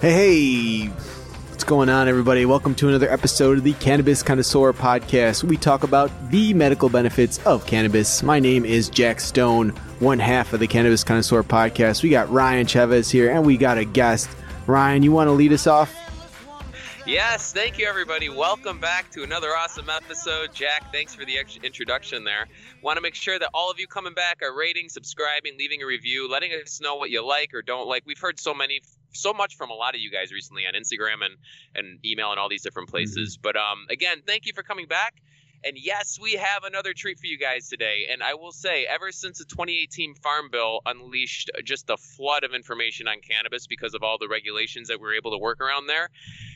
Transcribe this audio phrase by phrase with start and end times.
[0.00, 2.46] Hey, what's going on, everybody?
[2.46, 5.42] Welcome to another episode of the Cannabis Connoisseur Podcast.
[5.42, 8.22] We talk about the medical benefits of cannabis.
[8.22, 12.04] My name is Jack Stone, one half of the Cannabis Connoisseur Podcast.
[12.04, 14.30] We got Ryan Chavez here, and we got a guest.
[14.68, 15.92] Ryan, you want to lead us off?
[17.04, 18.28] Yes, thank you, everybody.
[18.28, 20.54] Welcome back to another awesome episode.
[20.54, 22.46] Jack, thanks for the introduction there.
[22.82, 25.86] Want to make sure that all of you coming back are rating, subscribing, leaving a
[25.86, 28.04] review, letting us know what you like or don't like.
[28.06, 28.80] We've heard so many
[29.12, 31.36] so much from a lot of you guys recently on Instagram and
[31.74, 33.36] and email and all these different places.
[33.36, 33.42] Mm-hmm.
[33.42, 35.14] But um, again, thank you for coming back.
[35.64, 38.06] And yes, we have another treat for you guys today.
[38.12, 42.54] And I will say, ever since the 2018 Farm Bill unleashed just a flood of
[42.54, 45.88] information on cannabis because of all the regulations that we are able to work around
[45.88, 46.10] there.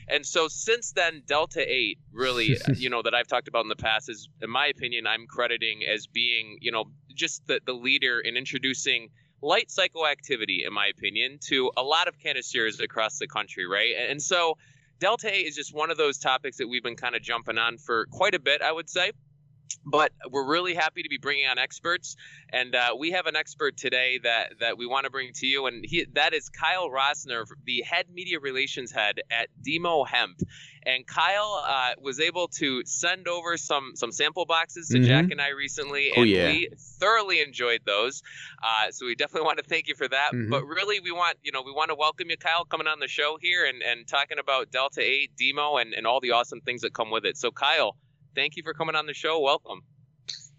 [0.07, 3.75] And so since then, Delta 8 really, you know, that I've talked about in the
[3.75, 8.19] past is, in my opinion, I'm crediting as being, you know, just the, the leader
[8.19, 9.09] in introducing–
[9.43, 13.93] light psychoactivity, in my opinion, to a lot of canisters across the country, right?
[14.09, 14.57] And so
[14.99, 17.77] Delta 8 is just one of those topics that we've been kind of jumping on
[17.77, 19.11] for quite a bit, I would say
[19.85, 22.15] but we're really happy to be bringing on experts
[22.51, 25.65] and uh, we have an expert today that that we want to bring to you
[25.65, 30.39] and he that is kyle rosner the head media relations head at dimo hemp
[30.85, 35.07] and kyle uh, was able to send over some some sample boxes to mm-hmm.
[35.07, 36.47] jack and i recently oh, and yeah.
[36.47, 38.21] we thoroughly enjoyed those
[38.63, 40.49] uh, so we definitely want to thank you for that mm-hmm.
[40.49, 43.07] but really we want you know we want to welcome you kyle coming on the
[43.07, 46.81] show here and and talking about delta 8 dimo and and all the awesome things
[46.81, 47.95] that come with it so kyle
[48.35, 49.39] thank you for coming on the show.
[49.39, 49.83] Welcome.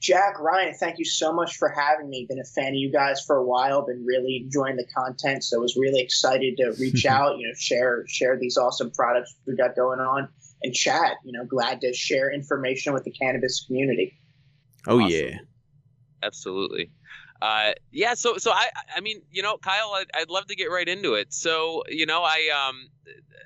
[0.00, 2.26] Jack, Ryan, thank you so much for having me.
[2.28, 3.86] Been a fan of you guys for a while.
[3.86, 7.38] Been really enjoying the content, so I was really excited to reach out.
[7.38, 10.28] You know, share share these awesome products we got going on
[10.62, 11.16] and chat.
[11.24, 14.18] You know, glad to share information with the cannabis community.
[14.86, 15.10] Oh awesome.
[15.10, 15.38] yeah,
[16.22, 16.90] absolutely.
[17.42, 20.66] Uh, yeah, so so I I mean you know Kyle I'd, I'd love to get
[20.66, 21.32] right into it.
[21.32, 22.88] So you know I um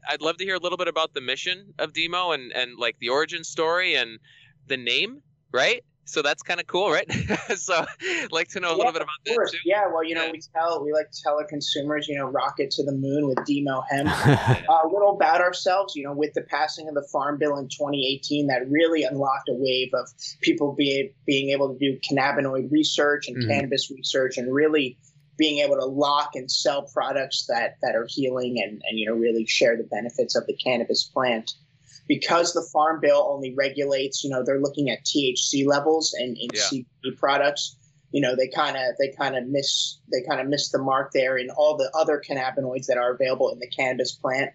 [0.08, 2.98] I'd love to hear a little bit about the mission of Dimo and and like
[3.00, 4.18] the origin story and
[4.66, 5.22] the name,
[5.52, 5.84] right?
[6.08, 7.06] So that's kind of cool, right?
[7.56, 7.84] so
[8.30, 9.58] like to know a yeah, little bit about that too.
[9.64, 10.32] Yeah, well, you know, yeah.
[10.32, 13.38] we tell we like to tell our consumers, you know, rocket to the moon with
[13.38, 14.08] Dimo hemp.
[14.68, 17.68] uh, a little about ourselves, you know, with the passing of the Farm Bill in
[17.68, 20.08] 2018, that really unlocked a wave of
[20.40, 23.50] people being being able to do cannabinoid research and mm-hmm.
[23.50, 24.98] cannabis research, and really
[25.36, 29.14] being able to lock and sell products that that are healing and and you know
[29.14, 31.52] really share the benefits of the cannabis plant
[32.08, 36.48] because the farm bill only regulates you know they're looking at THC levels and in
[36.52, 36.62] yeah.
[36.62, 37.76] CBD products
[38.10, 41.12] you know they kind of they kind of miss they kind of miss the mark
[41.12, 44.50] there in all the other cannabinoids that are available in the cannabis plant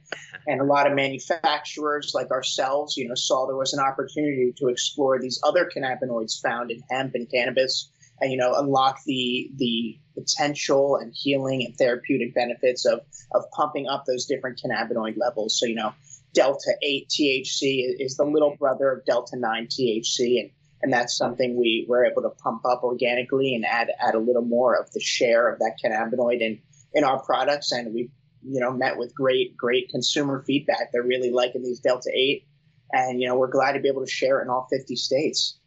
[0.47, 4.67] and a lot of manufacturers like ourselves you know saw there was an opportunity to
[4.67, 7.91] explore these other cannabinoids found in hemp and cannabis
[8.21, 13.01] and you know unlock the the potential and healing and therapeutic benefits of
[13.33, 15.59] of pumping up those different cannabinoid levels.
[15.59, 15.93] So you know,
[16.33, 20.49] delta eight THC is the little brother of delta nine THC, and
[20.81, 24.43] and that's something we were able to pump up organically and add add a little
[24.43, 26.59] more of the share of that cannabinoid in
[26.93, 28.09] in our products, and we
[28.43, 30.91] you know met with great great consumer feedback.
[30.91, 32.45] They're really liking these delta eight,
[32.91, 35.57] and you know we're glad to be able to share it in all fifty states.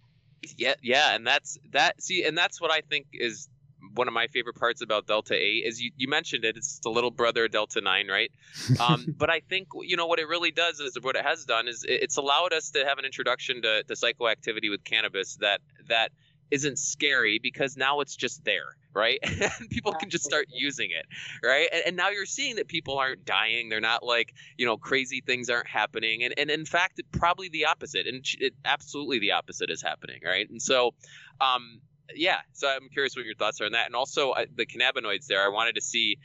[0.57, 2.01] Yeah, yeah, and that's that.
[2.03, 3.49] See, and that's what I think is
[3.95, 6.57] one of my favorite parts about Delta 8 is you, you mentioned it.
[6.57, 8.31] It's the little brother of Delta 9, right?
[8.79, 11.67] Um, but I think, you know, what it really does is what it has done
[11.67, 16.11] is it's allowed us to have an introduction to, to psychoactivity with cannabis that that
[16.51, 19.19] isn't scary because now it's just there, right?
[19.23, 21.07] and people can just start using it,
[21.45, 21.69] right?
[21.73, 23.69] And, and, now you're seeing that people aren't dying.
[23.69, 26.23] They're not like, you know, crazy things aren't happening.
[26.23, 28.07] And, and in fact, probably the opposite.
[28.07, 30.49] And it, absolutely the opposite is happening, right?
[30.49, 30.95] And so,
[31.41, 31.81] um,
[32.15, 35.27] yeah, so I'm curious what your thoughts are on that, and also uh, the cannabinoids.
[35.27, 36.19] There, I wanted to see.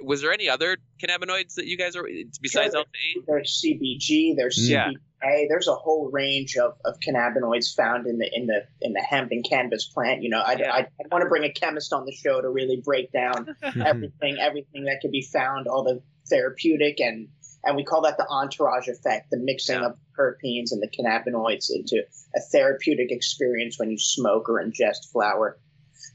[0.00, 2.08] Was there any other cannabinoids that you guys are
[2.40, 2.84] besides sure.
[3.26, 4.34] There's CBG.
[4.36, 4.88] There's yeah.
[4.88, 5.48] CBA.
[5.48, 9.30] There's a whole range of, of cannabinoids found in the in the in the hemp
[9.30, 10.22] and cannabis plant.
[10.22, 10.72] You know, I, yeah.
[10.72, 14.38] I, I want to bring a chemist on the show to really break down everything
[14.40, 17.28] everything that could be found, all the therapeutic and
[17.64, 19.86] and we call that the entourage effect, the mixing yeah.
[19.86, 22.02] of terpenes and the cannabinoids into
[22.34, 25.58] a therapeutic experience when you smoke or ingest flower.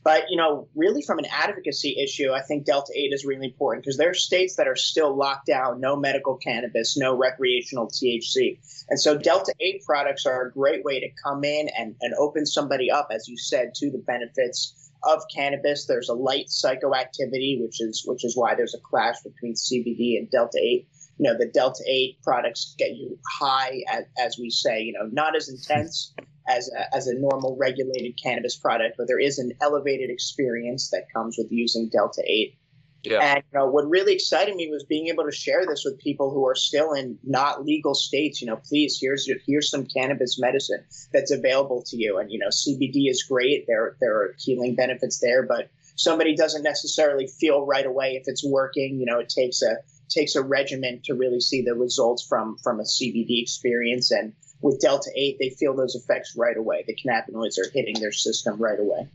[0.03, 3.83] But you know, really from an advocacy issue, I think Delta 8 is really important
[3.83, 8.59] because there are states that are still locked down, no medical cannabis, no recreational THC.
[8.89, 12.45] And so Delta 8 products are a great way to come in and, and open
[12.45, 15.85] somebody up, as you said, to the benefits of cannabis.
[15.85, 20.29] There's a light psychoactivity, which is which is why there's a clash between CBD and
[20.29, 24.81] Delta 8 you know, the Delta 8 products get you high, as, as we say,
[24.81, 26.13] you know, not as intense
[26.47, 31.11] as a, as a normal regulated cannabis product, but there is an elevated experience that
[31.13, 32.55] comes with using Delta 8.
[33.03, 33.19] Yeah.
[33.19, 36.31] And you know, what really excited me was being able to share this with people
[36.31, 38.41] who are still in not legal states.
[38.41, 40.83] You know, please, here's here's some cannabis medicine
[41.13, 42.17] that's available to you.
[42.17, 43.65] And you know, CBD is great.
[43.67, 48.43] There there are healing benefits there, but somebody doesn't necessarily feel right away if it's
[48.43, 48.99] working.
[48.99, 49.77] You know, it takes a
[50.09, 54.11] takes a regimen to really see the results from from a CBD experience.
[54.11, 56.83] And with Delta Eight, they feel those effects right away.
[56.87, 59.07] The cannabinoids are hitting their system right away.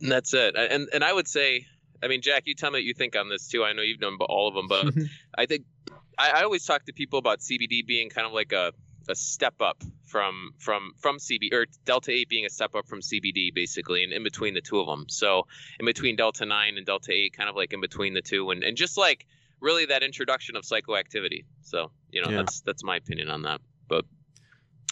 [0.00, 0.56] And that's it.
[0.56, 1.66] And and I would say
[2.02, 3.64] I mean, Jack, you tell me what you think on this too.
[3.64, 5.04] I know you've known all of them, but mm-hmm.
[5.36, 5.64] I think
[6.18, 8.72] I, I, always talk to people about CBD being kind of like a,
[9.08, 13.00] a step up from from from CBD or Delta Eight being a step up from
[13.00, 15.06] CBD, basically, and in between the two of them.
[15.08, 15.46] So
[15.78, 18.62] in between Delta Nine and Delta Eight, kind of like in between the two, and
[18.62, 19.26] and just like
[19.60, 21.44] really that introduction of psychoactivity.
[21.62, 22.38] So you know, yeah.
[22.38, 23.60] that's that's my opinion on that.
[23.88, 24.04] But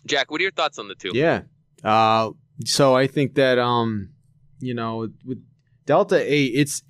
[0.07, 1.13] Jack, what are your thoughts on the two?
[1.15, 1.43] Yeah.
[1.83, 2.31] Uh,
[2.65, 4.11] so I think that um,
[4.61, 5.45] you know, with
[5.87, 6.83] Delta Eight, it's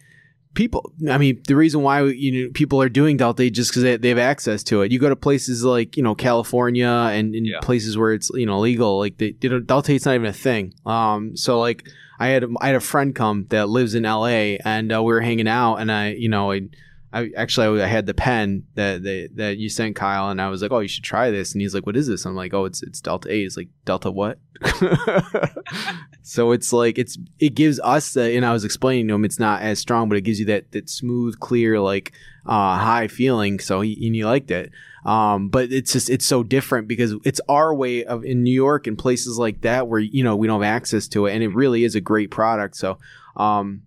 [0.55, 3.83] people i mean the reason why you know people are doing delta Eight just because
[3.83, 7.35] they, they, have access to it you go to places like you know california and
[7.35, 7.59] in yeah.
[7.61, 10.33] places where it's you know legal like they, you know, delta it's not even a
[10.33, 11.87] thing um so like
[12.21, 15.21] i had i had a friend come that lives in la and uh, we were
[15.21, 16.61] hanging out and i you know i
[17.15, 20.63] I actually I had the pen that they, that you sent Kyle, and I was
[20.63, 22.65] like, "Oh, you should try this." And he's like, "What is this?" I'm like, "Oh,
[22.65, 24.41] it's it's Delta Eight." He's like Delta what?
[26.23, 29.39] so it's like it's it gives us the, and I was explaining to him, it's
[29.39, 32.13] not as strong, but it gives you that that smooth, clear, like
[32.47, 33.61] uh, high feeling.
[33.61, 34.73] So he, and you liked it.
[35.05, 38.89] Um, but it's just it's so different because it's our way of in New York
[38.89, 41.55] and places like that where you know we don't have access to it, and it
[41.55, 42.75] really is a great product.
[42.75, 42.99] So.
[43.37, 43.83] Um,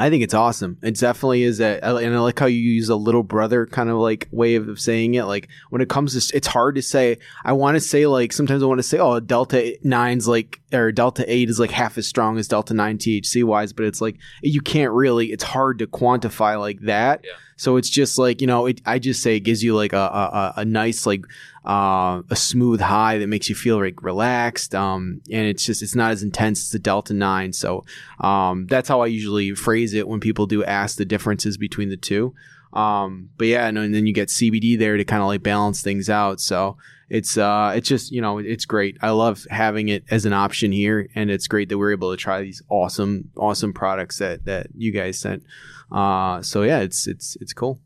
[0.00, 0.78] I think it's awesome.
[0.80, 3.96] It definitely is a, and I like how you use a little brother kind of
[3.96, 5.24] like way of saying it.
[5.24, 7.18] Like when it comes to, it's hard to say.
[7.44, 10.92] I want to say like sometimes I want to say, oh, Delta Nine's like or
[10.92, 14.16] Delta Eight is like half as strong as Delta Nine THC wise, but it's like
[14.40, 15.32] you can't really.
[15.32, 17.22] It's hard to quantify like that.
[17.24, 17.32] Yeah.
[17.58, 19.98] So it's just like you know, it, I just say it gives you like a
[19.98, 21.24] a, a nice like
[21.66, 24.74] uh, a smooth high that makes you feel like relaxed.
[24.74, 27.52] Um, and it's just it's not as intense as the Delta Nine.
[27.52, 27.84] So
[28.20, 31.96] um, that's how I usually phrase it when people do ask the differences between the
[31.96, 32.34] two.
[32.72, 35.82] Um, but yeah, and, and then you get CBD there to kind of like balance
[35.82, 36.40] things out.
[36.40, 36.76] So
[37.08, 38.98] it's uh, it's just you know it's great.
[39.00, 42.16] I love having it as an option here, and it's great that we're able to
[42.16, 45.44] try these awesome awesome products that that you guys sent.
[45.90, 47.80] Uh, so yeah, it's it's it's cool.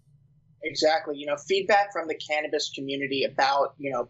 [0.64, 1.16] Exactly.
[1.16, 4.08] You know, feedback from the cannabis community about, you know,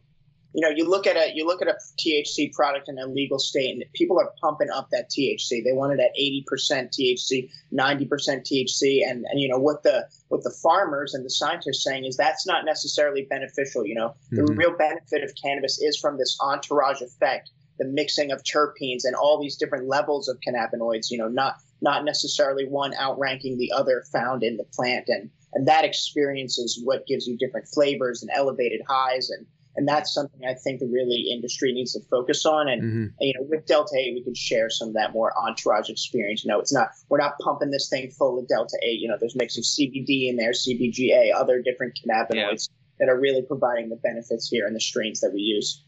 [0.54, 3.38] you know, you look at a you look at a THC product in a legal
[3.38, 5.64] state, and people are pumping up that THC.
[5.64, 9.82] They want it at eighty percent THC, ninety percent THC, and and you know what
[9.82, 13.86] the what the farmers and the scientists saying is that's not necessarily beneficial.
[13.86, 14.36] You know, mm-hmm.
[14.36, 19.14] the real benefit of cannabis is from this entourage effect, the mixing of terpenes and
[19.14, 21.10] all these different levels of cannabinoids.
[21.10, 25.68] You know, not not necessarily one outranking the other found in the plant and and
[25.68, 29.46] that experience is what gives you different flavors and elevated highs and
[29.76, 32.68] and that's something I think the really industry needs to focus on.
[32.68, 33.02] And, mm-hmm.
[33.02, 36.44] and, you know, with Delta Eight, we can share some of that more entourage experience.
[36.44, 39.00] You know, it's not we're not pumping this thing full of Delta Eight.
[39.00, 42.76] You know, there's mix of CBD in there, CBGA, other different cannabinoids yeah.
[43.00, 45.82] that are really providing the benefits here in the strains that we use.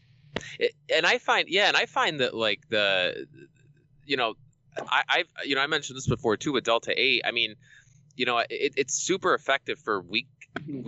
[0.93, 3.27] and I find, yeah, and I find that like the,
[4.05, 4.33] you know,
[4.77, 7.21] I, I've you know I mentioned this before too with Delta Eight.
[7.23, 7.55] I mean
[8.15, 10.81] you know, it, it's super effective for week mm-hmm.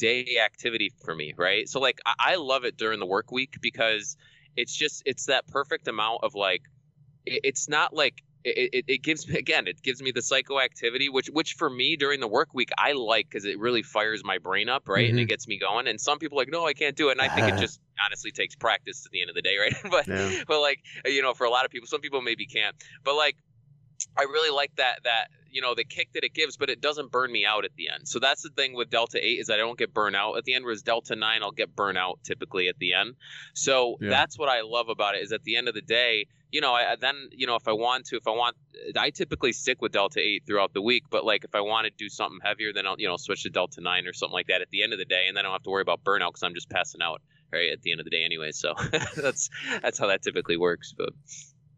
[0.00, 1.68] Weekday activity for me, right?
[1.68, 4.16] So like I, I love it during the work week because
[4.56, 6.62] it's just it's that perfect amount of like
[7.26, 11.12] it, it's not like it, it, it, gives me again it gives me the psychoactivity
[11.12, 14.38] which which for me during the work week i like because it really fires my
[14.38, 15.10] brain up right mm-hmm.
[15.10, 15.28] and it mm-hmm.
[15.28, 17.54] gets me going and some people like no i can't do it and i think
[17.54, 20.42] it just honestly takes practice to the end of the day right but yeah.
[20.48, 23.36] but like you know for a lot of people some people maybe can't but like
[24.16, 27.10] I really like that that you know the kick that it gives, but it doesn't
[27.10, 28.08] burn me out at the end.
[28.08, 30.54] So that's the thing with Delta Eight is I don't get burnt out at the
[30.54, 30.64] end.
[30.64, 33.14] Whereas Delta Nine, I'll get burnt out typically at the end.
[33.54, 34.10] So yeah.
[34.10, 36.72] that's what I love about it is at the end of the day, you know,
[36.72, 38.56] I, then you know if I want to, if I want,
[38.96, 41.04] I typically stick with Delta Eight throughout the week.
[41.10, 43.50] But like if I want to do something heavier, then I'll you know switch to
[43.50, 45.48] Delta Nine or something like that at the end of the day, and then I
[45.48, 48.00] don't have to worry about burnout because I'm just passing out right at the end
[48.00, 48.52] of the day anyway.
[48.52, 48.74] So
[49.16, 49.50] that's
[49.82, 50.94] that's how that typically works.
[50.96, 51.10] But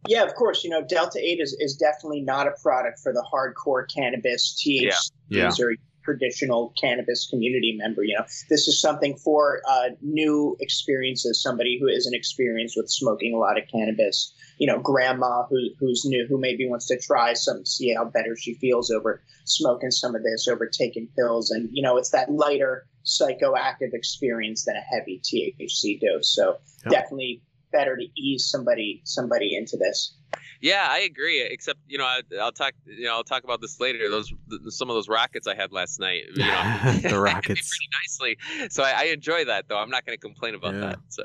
[0.09, 0.64] yeah, of course.
[0.64, 5.11] You know, Delta 8 is, is definitely not a product for the hardcore cannabis THC
[5.28, 5.44] yeah.
[5.47, 8.02] user, traditional cannabis community member.
[8.02, 13.35] You know, this is something for uh, new experiences, somebody who isn't experienced with smoking
[13.35, 14.35] a lot of cannabis.
[14.59, 18.37] You know, grandma who, who's new, who maybe wants to try some, see how better
[18.37, 21.50] she feels over smoking some of this, over taking pills.
[21.50, 26.32] And, you know, it's that lighter psychoactive experience than a heavy THC dose.
[26.35, 27.42] So definitely
[27.73, 30.17] better to ease somebody somebody into this.
[30.61, 31.43] Yeah, I agree.
[31.43, 32.73] Except, you know, I, will talk.
[32.87, 34.09] You know, I'll talk about this later.
[34.09, 36.25] Those the, some of those rockets I had last night.
[36.35, 38.69] You know, the rockets pretty nicely.
[38.71, 39.79] So I, I, enjoy that, though.
[39.79, 40.81] I'm not going to complain about yeah.
[40.81, 40.99] that.
[41.09, 41.25] So.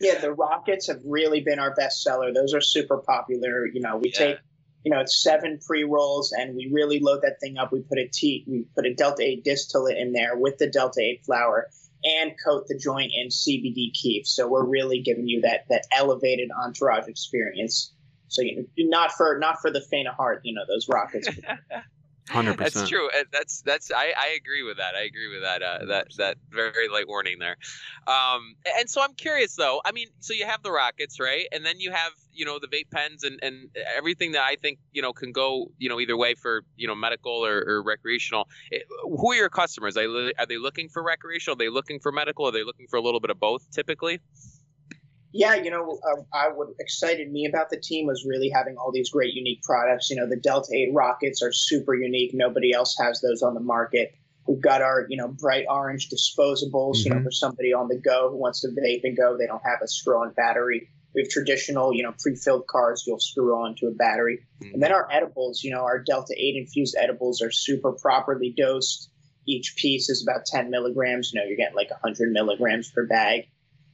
[0.00, 2.32] yeah, the rockets have really been our best seller.
[2.32, 3.66] Those are super popular.
[3.66, 4.18] You know, we yeah.
[4.18, 4.36] take
[4.84, 7.72] you know, it's seven pre rolls, and we really load that thing up.
[7.72, 11.00] We put a T, we put a Delta Eight distillate in there with the Delta
[11.00, 11.68] Eight flower,
[12.04, 14.26] and coat the joint in CBD kief.
[14.26, 17.92] So we're really giving you that that elevated entourage experience.
[18.28, 21.28] So you know, not for not for the faint of heart, you know, those rockets.
[22.30, 22.74] Hundred percent.
[22.74, 23.10] That's true.
[23.32, 24.94] That's that's I, I agree with that.
[24.94, 25.62] I agree with that.
[25.62, 27.56] Uh, that that very light warning there.
[28.06, 29.80] Um, and so I'm curious though.
[29.84, 31.46] I mean, so you have the rockets, right?
[31.50, 34.78] And then you have you know the vape pens and and everything that I think
[34.92, 38.48] you know can go you know either way for you know medical or, or recreational.
[38.70, 39.96] It, eh, who are your customers?
[39.96, 41.56] Are they, are they looking for recreational?
[41.56, 42.46] Are they looking for medical?
[42.46, 44.20] Are they looking for a little bit of both typically?
[45.32, 48.92] Yeah, you know, uh, I what excited me about the team was really having all
[48.92, 50.10] these great unique products.
[50.10, 52.32] You know, the Delta 8 rockets are super unique.
[52.34, 54.14] Nobody else has those on the market.
[54.46, 57.04] We've got our, you know, bright orange disposables, mm-hmm.
[57.04, 57.24] you know, mm-hmm.
[57.24, 59.38] for somebody on the go who wants to vape and go.
[59.38, 60.90] They don't have a screw on battery.
[61.14, 64.40] We have traditional, you know, pre-filled cards you'll screw on to a battery.
[64.62, 64.74] Mm-hmm.
[64.74, 69.08] And then our edibles, you know, our Delta 8 infused edibles are super properly dosed.
[69.46, 71.32] Each piece is about 10 milligrams.
[71.32, 73.46] You know, you're getting like 100 milligrams per bag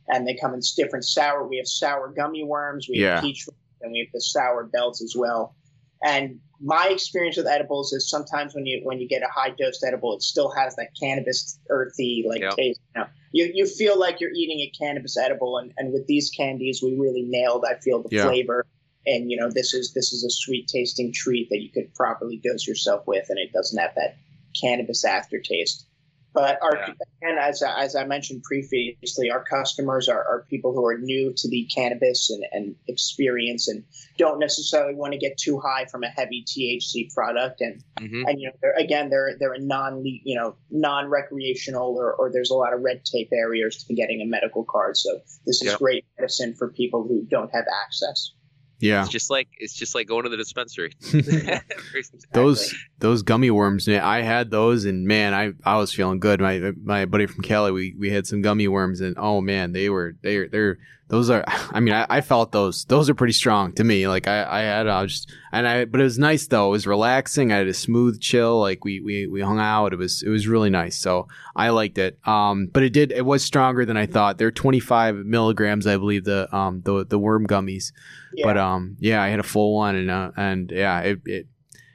[0.09, 1.47] and they come in different sour.
[1.47, 3.17] We have sour gummy worms, we yeah.
[3.17, 3.49] have peach,
[3.81, 5.55] and we have the sour belts as well.
[6.03, 9.83] And my experience with edibles is sometimes when you when you get a high dose
[9.83, 12.57] edible, it still has that cannabis earthy like yep.
[12.57, 12.81] taste.
[12.95, 13.07] You, know?
[13.33, 16.97] you you feel like you're eating a cannabis edible, and, and with these candies, we
[16.97, 17.65] really nailed.
[17.69, 18.25] I feel the yeah.
[18.25, 18.67] flavor,
[19.07, 22.41] and you know this is this is a sweet tasting treat that you could properly
[22.43, 24.17] dose yourself with, and it doesn't have that
[24.61, 25.87] cannabis aftertaste.
[26.38, 26.92] But our, yeah.
[27.23, 31.49] and as, as I mentioned previously, our customers are, are people who are new to
[31.49, 33.83] the cannabis and, and experience and
[34.18, 37.61] don't necessarily want to get too high from a heavy THC product.
[37.61, 38.23] And, mm-hmm.
[38.28, 42.30] and you know, they're, again, they're, they're a non, you know, non recreational or, or
[42.33, 44.97] there's a lot of red tape barriers to getting a medical card.
[44.97, 48.30] So this is great medicine for people who don't have access.
[48.80, 50.92] Yeah, it's just like it's just like going to the dispensary.
[52.32, 56.40] those those gummy worms, man, I had those, and man, I I was feeling good.
[56.40, 59.90] My my buddy from Cali, we we had some gummy worms, and oh man, they
[59.90, 60.78] were they they're
[61.09, 64.07] those are i mean I, I, felt those those are pretty strong to me.
[64.07, 66.69] Like i i had i was just and i but it was nice though.
[66.69, 67.53] It was relaxing.
[67.53, 68.61] I had a smooth chill.
[68.61, 69.93] Like we we, we hung out.
[69.93, 70.97] It was it was really nice.
[70.99, 72.19] So i liked it.
[72.27, 74.38] Um but it did it was stronger than i thought.
[74.38, 77.93] They're 25 milligrams i believe the um the the worm gummies.
[78.35, 78.47] Yeah.
[78.47, 81.47] but um yeah i had a full one and uh, and yeah it it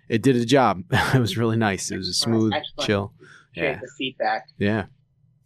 [0.10, 0.84] it did a job.
[1.14, 1.90] It was really nice.
[1.92, 3.14] It was a smooth chill.
[3.56, 3.80] Yeah.
[3.80, 4.48] the feedback.
[4.58, 4.86] Yeah.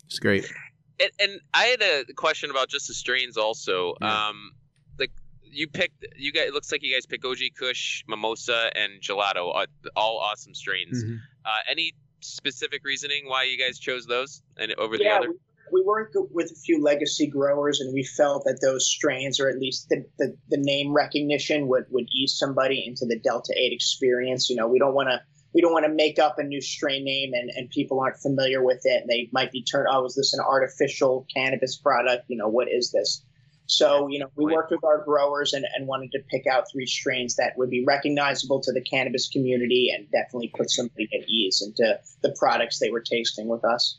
[0.06, 0.50] It's great
[1.00, 3.96] and, and, I had a question about just the strains also.
[4.02, 4.28] Yeah.
[4.28, 4.52] Um,
[5.00, 5.12] like
[5.44, 6.48] you picked, you guys.
[6.48, 9.56] It looks like you guys picked OG Kush, Mimosa, and Gelato.
[9.56, 11.04] Uh, all awesome strains.
[11.04, 11.16] Mm-hmm.
[11.46, 15.30] Uh, any specific reasoning why you guys chose those and over yeah, the other?
[15.72, 19.50] We, we worked with a few legacy growers, and we felt that those strains, or
[19.50, 23.74] at least the, the, the name recognition, would would ease somebody into the Delta Eight
[23.74, 24.50] experience.
[24.50, 25.22] You know, we don't want to
[25.58, 28.64] we don't want to make up a new strain name and, and people aren't familiar
[28.64, 29.02] with it.
[29.02, 32.26] And they might be turned oh is this an artificial cannabis product?
[32.28, 33.24] You know what is this?
[33.66, 36.86] So you know we worked with our growers and, and wanted to pick out three
[36.86, 41.64] strains that would be recognizable to the cannabis community and definitely put somebody at ease
[41.66, 43.98] into the products they were tasting with us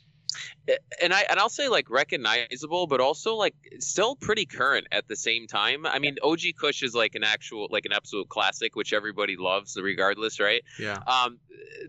[1.00, 5.16] and I and I'll say like recognizable, but also like still pretty current at the
[5.16, 5.86] same time.
[5.86, 9.76] I mean, OG Kush is like an actual like an absolute classic, which everybody loves,
[9.80, 10.62] regardless, right?
[10.78, 10.98] Yeah.
[11.06, 11.38] Um,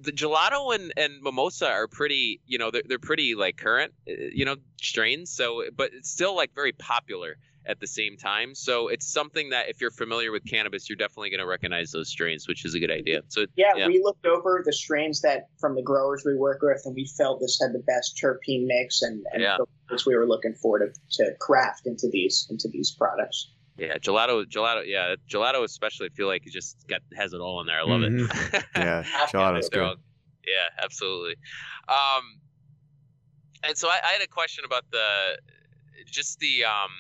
[0.02, 4.14] the gelato and and mimosa are pretty, you know, they're they're pretty like current, uh,
[4.34, 5.32] you know, strains.
[5.32, 8.56] So, but it's still like very popular at the same time.
[8.56, 12.10] So it's something that if you're familiar with cannabis, you're definitely going to recognize those
[12.10, 13.22] strains, which is a good idea.
[13.28, 16.82] So yeah, yeah, we looked over the strains that from the growers we work with,
[16.86, 19.58] and we felt this had the best terpene mix, and, and yeah.
[20.06, 23.52] we were looking for to, to craft into these into these products.
[23.78, 26.08] Yeah, gelato, gelato, yeah, gelato especially.
[26.08, 27.80] I feel like it just got has it all in there.
[27.80, 28.56] I love mm-hmm.
[28.56, 28.66] it.
[28.76, 29.84] yeah, gelato's good.
[29.84, 29.96] All,
[30.46, 31.36] yeah, absolutely.
[31.88, 32.40] Um,
[33.64, 35.38] and so I, I had a question about the
[36.06, 36.92] just the um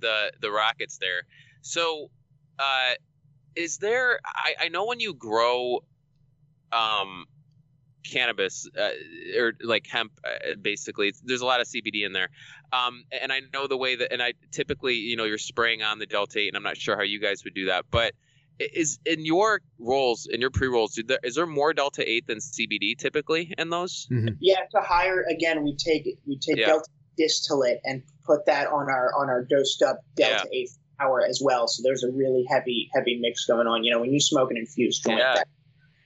[0.00, 1.22] the the rockets there.
[1.62, 2.10] So,
[2.58, 2.94] uh,
[3.54, 4.20] is there?
[4.24, 5.84] I, I know when you grow,
[6.72, 7.26] um,
[8.04, 8.90] cannabis uh,
[9.38, 12.28] or like hemp, uh, basically, there's a lot of CBD in there.
[12.72, 15.98] Um, and I know the way that, and I typically, you know, you're spraying on
[15.98, 18.12] the Delta 8, and I'm not sure how you guys would do that, but
[18.58, 22.96] is in your rolls in your pre rolls is there more delta 8 than cbd
[22.96, 24.28] typically in those mm-hmm.
[24.40, 26.66] yeah it's a higher again we take we take yeah.
[26.66, 30.60] delta distillate and put that on our on our dosed up Delta yeah.
[30.60, 31.68] 8 flower as well.
[31.68, 33.84] So there's a really heavy heavy mix going on.
[33.84, 35.34] You know, when you smoke an infused joint, yeah.
[35.34, 35.48] that,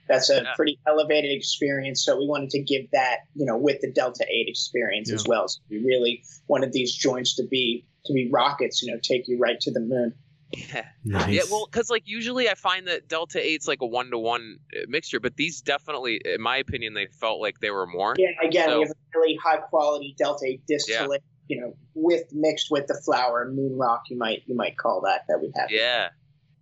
[0.09, 0.55] that's a yeah.
[0.57, 2.05] pretty elevated experience.
[2.05, 5.15] So we wanted to give that, you know, with the Delta 8 experience yeah.
[5.15, 5.49] as well.
[5.49, 9.39] So we really wanted these joints to be to be rockets, you know, take you
[9.39, 10.15] right to the moon.
[10.53, 10.87] Yeah.
[11.05, 11.29] Nice.
[11.29, 14.59] Yeah, well, because like usually I find that Delta 8's like a one to one
[14.89, 18.15] mixture, but these definitely, in my opinion, they felt like they were more.
[18.19, 21.57] Yeah, again, so, we have a really high quality Delta 8 distillate, yeah.
[21.57, 25.23] you know, with mixed with the flower, moon rock, you might you might call that
[25.29, 25.71] that we have.
[25.71, 26.09] Yeah,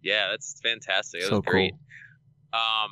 [0.02, 1.22] yeah, that's fantastic.
[1.22, 1.72] That so was great.
[1.72, 2.60] Cool.
[2.60, 2.90] Um,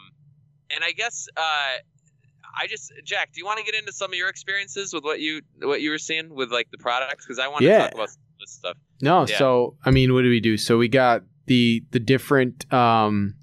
[0.71, 4.17] and I guess uh, I just Jack, do you want to get into some of
[4.17, 7.27] your experiences with what you what you were seeing with like the products?
[7.27, 7.83] Because I want to yeah.
[7.83, 8.09] talk about
[8.41, 8.77] this stuff.
[9.01, 9.39] No, yeah.
[9.39, 10.57] so I mean, what do we do?
[10.57, 12.71] So we got the the different.
[12.73, 13.35] um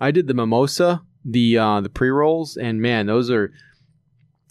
[0.00, 3.52] I did the mimosa, the uh the pre rolls, and man, those are.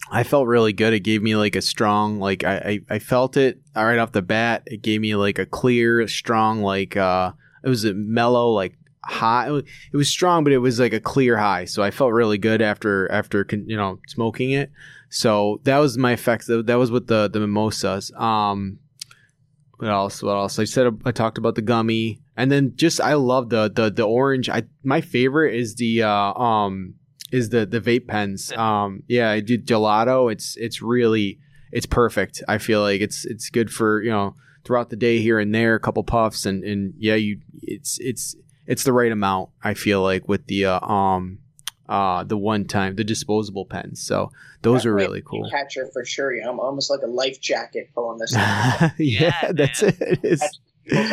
[0.08, 0.92] I felt really good.
[0.92, 4.22] It gave me like a strong, like I, I, I felt it right off the
[4.22, 4.62] bat.
[4.66, 7.32] It gave me like a clear, strong, like uh,
[7.64, 9.48] it was a mellow, like high.
[9.48, 11.64] It was strong, but it was like a clear high.
[11.64, 14.70] So I felt really good after after you know smoking it.
[15.08, 16.46] So that was my effects.
[16.46, 18.12] That was with the the mimosas.
[18.16, 18.78] Um,
[19.78, 20.22] what else?
[20.22, 20.58] What else?
[20.58, 24.04] I said I talked about the gummy, and then just I love the the the
[24.04, 24.48] orange.
[24.48, 26.94] I my favorite is the uh, um
[27.30, 28.52] is the the vape pens.
[28.52, 30.32] Um, yeah, I did gelato.
[30.32, 31.38] It's it's really
[31.72, 32.42] it's perfect.
[32.48, 35.74] I feel like it's it's good for you know throughout the day here and there,
[35.74, 38.34] a couple puffs, and and yeah, you it's it's
[38.66, 39.50] it's the right amount.
[39.62, 41.38] I feel like with the uh, um
[41.88, 44.02] uh the one time the disposable pens.
[44.02, 44.30] So
[44.62, 45.48] those that are really cool.
[45.50, 46.36] Catcher for sure.
[46.40, 48.32] I'm almost like a life jacket pulling this.
[48.34, 49.96] yeah, yeah, that's it.
[50.00, 50.42] it is.
[50.88, 51.08] yeah,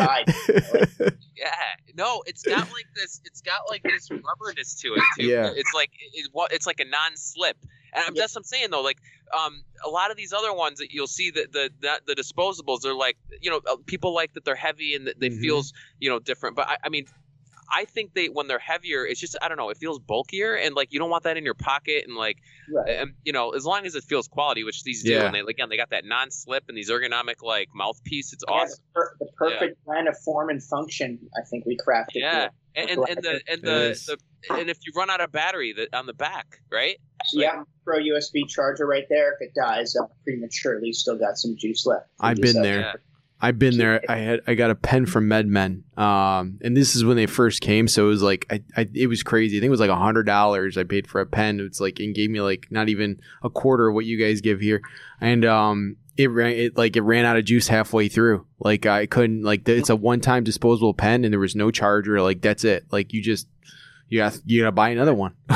[1.96, 3.22] no, it's got like this.
[3.26, 5.26] It's got like this rubberness to it too.
[5.26, 7.58] Yeah, it's like it, it's like a non-slip.
[7.96, 8.22] And I'm, yeah.
[8.22, 8.82] that's what I'm saying though.
[8.82, 8.98] Like,
[9.36, 12.86] um, a lot of these other ones that you'll see that the, the the disposables
[12.86, 15.42] are like, you know, uh, people like that they're heavy and that they mm-hmm.
[15.42, 16.56] feels, you know, different.
[16.56, 17.08] But I, I mean,
[17.72, 20.76] I think they when they're heavier, it's just I don't know, it feels bulkier and
[20.76, 22.38] like you don't want that in your pocket and like
[22.74, 23.00] right.
[23.00, 25.70] um, you know as long as it feels quality, which these do, and they again
[25.70, 28.34] they got that non-slip and these ergonomic like mouthpiece.
[28.34, 28.84] It's yeah, awesome.
[28.94, 29.94] The, per- the perfect yeah.
[29.94, 31.20] blend of form and function.
[31.38, 32.16] I think we crafted.
[32.16, 35.74] Yeah, and, and, and, the and the, the and if you run out of battery
[35.74, 37.00] the, on the back, right?
[37.32, 39.34] yeah, like, pro USB charger right there.
[39.34, 42.08] If it dies uh, prematurely, still got some juice left.
[42.20, 43.02] I've been there.
[43.44, 43.48] Yeah.
[43.48, 44.02] I've been there.
[44.08, 47.62] I had I got a pen from MedMen, um, and this is when they first
[47.62, 47.90] came.
[47.90, 49.58] So it was like I, I it was crazy.
[49.58, 51.60] I think it was like a hundred dollars I paid for a pen.
[51.60, 54.62] It's like and gave me like not even a quarter of what you guys give
[54.62, 54.82] here,
[55.20, 58.46] and um, it ran it like it ran out of juice halfway through.
[58.60, 62.22] Like I couldn't like it's a one time disposable pen, and there was no charger.
[62.22, 62.86] Like that's it.
[62.92, 63.48] Like you just
[64.08, 65.36] you got you gotta buy another one.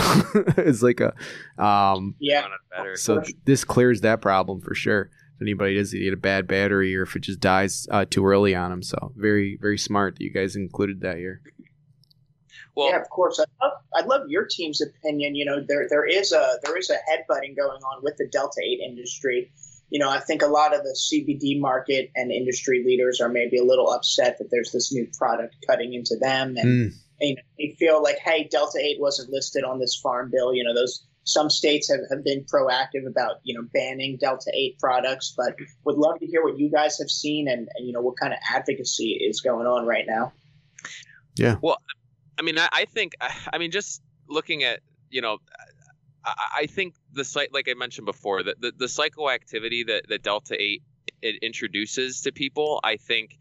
[0.58, 1.13] it's like a
[1.58, 2.47] um yeah.
[2.95, 7.04] So this clears that problem for sure if anybody does get a bad battery or
[7.04, 8.82] if it just dies uh, too early on them.
[8.82, 11.41] So very very smart that you guys included that here.
[12.76, 13.39] Well, yeah, of course.
[13.39, 15.36] I'd love, I'd love your team's opinion.
[15.36, 18.62] You know, there there is a there is a headbutting going on with the Delta
[18.63, 19.52] Eight industry.
[19.89, 23.58] You know, I think a lot of the CBD market and industry leaders are maybe
[23.58, 26.95] a little upset that there's this new product cutting into them, and, mm.
[27.21, 30.54] and you know, they feel like, hey, Delta Eight wasn't listed on this farm bill.
[30.54, 34.80] You know, those some states have, have been proactive about you know banning delta 8
[34.80, 38.02] products but would love to hear what you guys have seen and, and you know
[38.02, 40.32] what kind of advocacy is going on right now
[41.36, 41.78] yeah well
[42.40, 43.13] i mean i, I think
[43.54, 45.38] i mean just looking at you know
[46.26, 50.24] I, I think the site, like I mentioned before, that the, the psychoactivity that, that
[50.24, 50.84] Delta Eight
[51.22, 53.40] it introduces to people, I think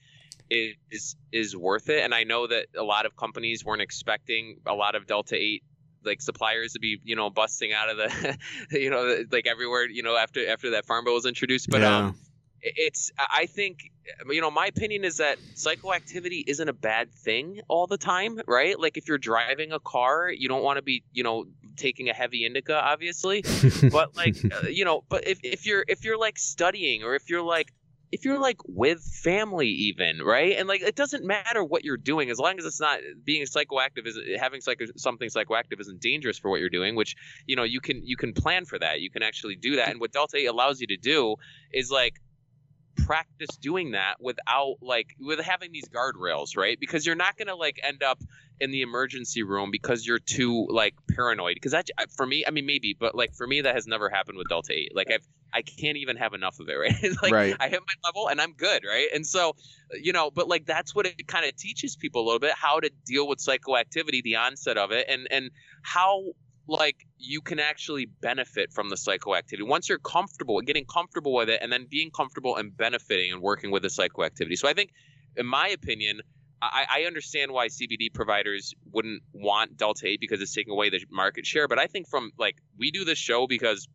[0.49, 2.05] is is worth it.
[2.05, 5.65] And I know that a lot of companies weren't expecting a lot of Delta Eight
[6.07, 8.39] like suppliers to be you know busting out of the
[8.81, 11.69] you know like everywhere you know after after that farm bill was introduced.
[11.71, 11.99] But yeah.
[11.99, 12.19] um
[12.63, 13.91] it's i think
[14.29, 18.79] you know my opinion is that psychoactivity isn't a bad thing all the time right?
[18.79, 21.45] Like if you're driving a car you don't want to be you know
[21.77, 23.45] taking a heavy indica obviously.
[23.91, 27.29] But like uh, you know but if, if you're if you're like studying or if
[27.29, 27.73] you're like
[28.17, 30.57] if you're like with family even right?
[30.57, 34.07] And like it doesn't matter what you're doing as long as it's not being psychoactive
[34.07, 37.15] is having psycho, something psychoactive isn't dangerous for what you're doing which
[37.47, 39.01] you know you can you can plan for that.
[39.01, 39.91] You can actually do that.
[39.91, 41.37] And what delta 8 allows you to do
[41.75, 42.15] is like
[42.97, 47.55] practice doing that without like with having these guardrails right because you're not going to
[47.55, 48.23] like end up
[48.61, 52.67] in the emergency room because you're too like paranoid because that for me i mean
[52.67, 55.63] maybe but like for me that has never happened with delta 8 like i've I
[55.63, 56.95] can't even have enough of it, right?
[57.23, 57.57] like right.
[57.59, 59.09] I hit my level and I'm good, right?
[59.15, 59.55] And so,
[59.93, 62.81] you know, but like that's what it kind of teaches people a little bit how
[62.81, 65.51] to deal with psychoactivity, the onset of it, and and
[65.83, 66.25] how
[66.67, 69.67] like you can actually benefit from the psychoactivity.
[69.67, 73.71] Once you're comfortable getting comfortable with it and then being comfortable and benefiting and working
[73.71, 74.59] with the psychoactivity.
[74.59, 74.91] So i think
[75.37, 76.21] in my opinion
[76.63, 81.05] I, I understand why CBD providers wouldn't want Delta 8 because it's taking away the
[81.11, 81.69] market share.
[81.69, 83.87] But I think from like we do this show because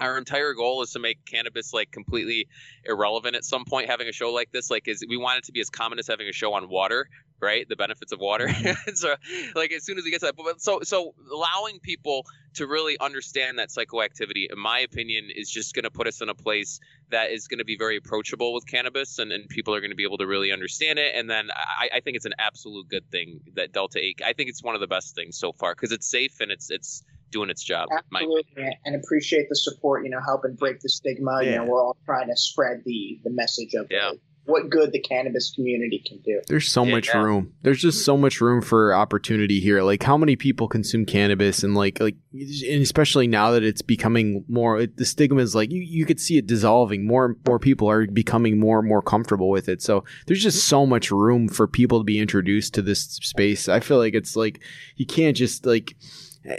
[0.00, 2.48] our entire goal is to make cannabis like completely
[2.84, 4.70] irrelevant at some point having a show like this.
[4.70, 7.08] Like is we want it to be as common as having a show on water
[7.44, 8.90] right the benefits of water mm-hmm.
[8.94, 9.14] so
[9.54, 12.98] like as soon as we get to that but so so allowing people to really
[13.00, 16.80] understand that psychoactivity in my opinion is just going to put us in a place
[17.10, 19.96] that is going to be very approachable with cannabis and, and people are going to
[19.96, 23.08] be able to really understand it and then I, I think it's an absolute good
[23.10, 25.92] thing that delta 8 i think it's one of the best things so far because
[25.92, 27.04] it's safe and it's it's
[27.34, 27.88] doing its job.
[27.92, 30.04] Absolutely, and appreciate the support.
[30.04, 31.40] You know, helping break the stigma.
[31.42, 31.50] Yeah.
[31.50, 34.12] You know, we're all trying to spread the the message of yeah.
[34.12, 36.40] the, what good the cannabis community can do.
[36.48, 37.22] There's so yeah, much yeah.
[37.22, 37.54] room.
[37.62, 39.82] There's just so much room for opportunity here.
[39.82, 44.44] Like how many people consume cannabis and like like and especially now that it's becoming
[44.48, 47.06] more the stigma is like you, you could see it dissolving.
[47.06, 49.80] More and more people are becoming more and more comfortable with it.
[49.80, 53.68] So there's just so much room for people to be introduced to this space.
[53.68, 54.62] I feel like it's like
[54.96, 55.96] you can't just like
[56.44, 56.56] eh,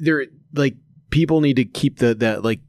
[0.00, 0.74] there like
[1.10, 2.60] people need to keep the that like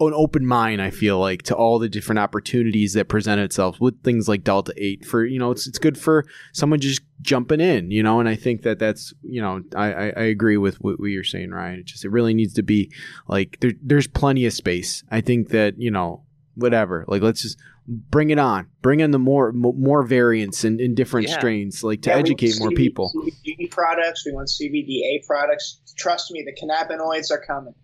[0.00, 4.02] an open mind i feel like to all the different opportunities that present itself with
[4.02, 7.90] things like delta 8 for you know it's, it's good for someone just jumping in
[7.90, 10.98] you know and i think that that's you know i i, I agree with what,
[11.00, 12.92] what, you're saying ryan it just it really needs to be
[13.28, 16.22] like there, there's plenty of space i think that you know
[16.54, 17.58] whatever like let's just
[17.90, 18.68] bring it on.
[18.82, 21.38] Bring in the more more variants in different yeah.
[21.38, 23.12] strains, like to yeah, educate more people.
[23.14, 24.24] CBD products.
[24.24, 25.80] We want CBDA products.
[25.96, 27.74] Trust me, the cannabinoids are coming.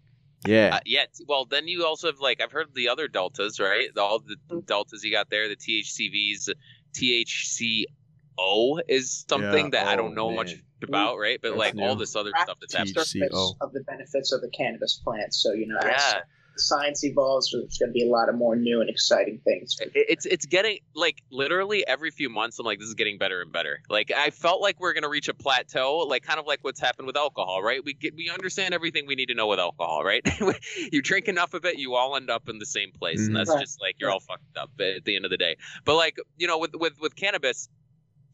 [0.46, 0.70] Yeah.
[0.74, 1.04] Uh, yeah.
[1.26, 3.88] Well, then you also have like I've heard the other deltas, right?
[3.96, 4.60] All the mm-hmm.
[4.60, 6.50] deltas you got there, the THCVs,
[6.94, 9.70] THCO is something yeah.
[9.70, 10.36] that oh, I don't know man.
[10.36, 11.38] much about, right?
[11.40, 11.84] But that's like new.
[11.84, 13.28] all this other stuff that's happening.
[13.60, 15.34] Of the benefits of the cannabis plant.
[15.34, 16.20] So you know, yeah
[16.56, 19.76] science evolves, there's going to be a lot of more new and exciting things.
[19.94, 22.58] It's it's getting like literally every few months.
[22.58, 23.80] I'm like, this is getting better and better.
[23.88, 26.80] Like I felt like we're going to reach a plateau, like kind of like what's
[26.80, 27.84] happened with alcohol, right?
[27.84, 30.22] We get we understand everything we need to know with alcohol, right?
[30.92, 33.28] you drink enough of it, you all end up in the same place, mm-hmm.
[33.28, 33.60] and that's right.
[33.60, 35.56] just like you're all fucked up at the end of the day.
[35.84, 37.68] But like you know, with with with cannabis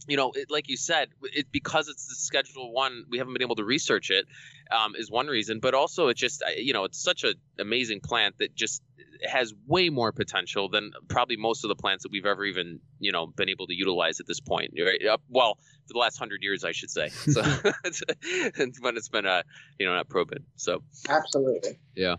[0.09, 3.43] you know, it, like you said, it because it's the Schedule One, we haven't been
[3.43, 4.27] able to research it,
[4.71, 5.61] um, is one reason.
[5.61, 8.83] But also, it just you know, it's such an amazing plant that just
[9.25, 13.12] has way more potential than probably most of the plants that we've ever even you
[13.12, 14.73] know been able to utilize at this point.
[14.79, 15.01] Right?
[15.29, 17.09] Well, for the last hundred years, I should say.
[17.09, 17.43] So
[18.81, 19.43] when it's been uh,
[19.79, 20.45] you know not proven.
[20.57, 22.17] So absolutely, yeah.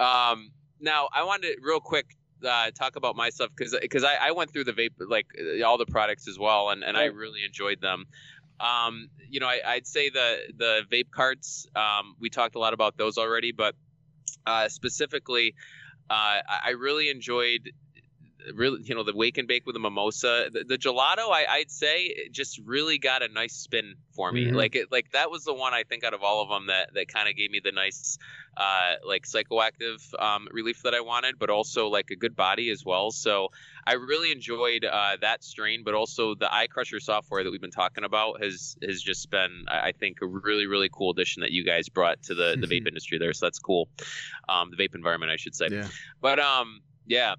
[0.00, 2.06] Um, now I wanted to, real quick
[2.46, 5.26] uh, talk about my stuff because because I, I went through the vape like
[5.64, 8.06] all the products as well and, and I really enjoyed them.
[8.60, 11.66] Um, you know, I, would say the the vape carts.
[11.76, 13.74] Um, we talked a lot about those already, but
[14.46, 15.54] uh, specifically,
[16.10, 17.72] uh, I really enjoyed
[18.54, 21.70] really you know the wake and bake with the mimosa the, the gelato I, would
[21.70, 24.46] say just really got a nice spin for me.
[24.46, 24.56] Mm-hmm.
[24.56, 26.94] like it like that was the one i think out of all of them that
[26.94, 28.18] that kind of gave me the nice
[28.56, 32.84] uh like psychoactive um, relief that i wanted but also like a good body as
[32.84, 33.10] well.
[33.10, 33.48] So
[33.86, 37.70] i really enjoyed uh, that strain but also the eye crusher software that we've been
[37.70, 41.64] talking about has has just been i think a really really cool addition that you
[41.64, 43.32] guys brought to the the vape industry there.
[43.32, 43.88] So that's cool.
[44.48, 45.68] Um the vape environment i should say.
[45.70, 45.88] Yeah.
[46.20, 47.34] but um yeah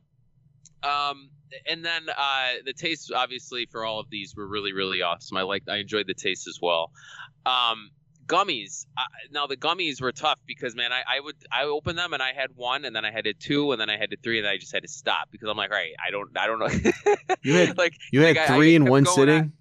[0.83, 1.29] um,
[1.67, 5.37] and then uh, the tastes, obviously, for all of these were really, really awesome.
[5.37, 6.91] I like, I enjoyed the taste as well.
[7.45, 7.89] Um,
[8.29, 8.85] gummies.
[8.97, 12.23] Uh, now the gummies were tough because man, I, I would I opened them and
[12.23, 14.39] I had one, and then I had a two, and then I had a three,
[14.39, 16.59] and I just had to stop because I'm like, all right, I don't, I don't
[16.59, 17.15] know.
[17.41, 19.51] you had like you had three I, I in one sitting.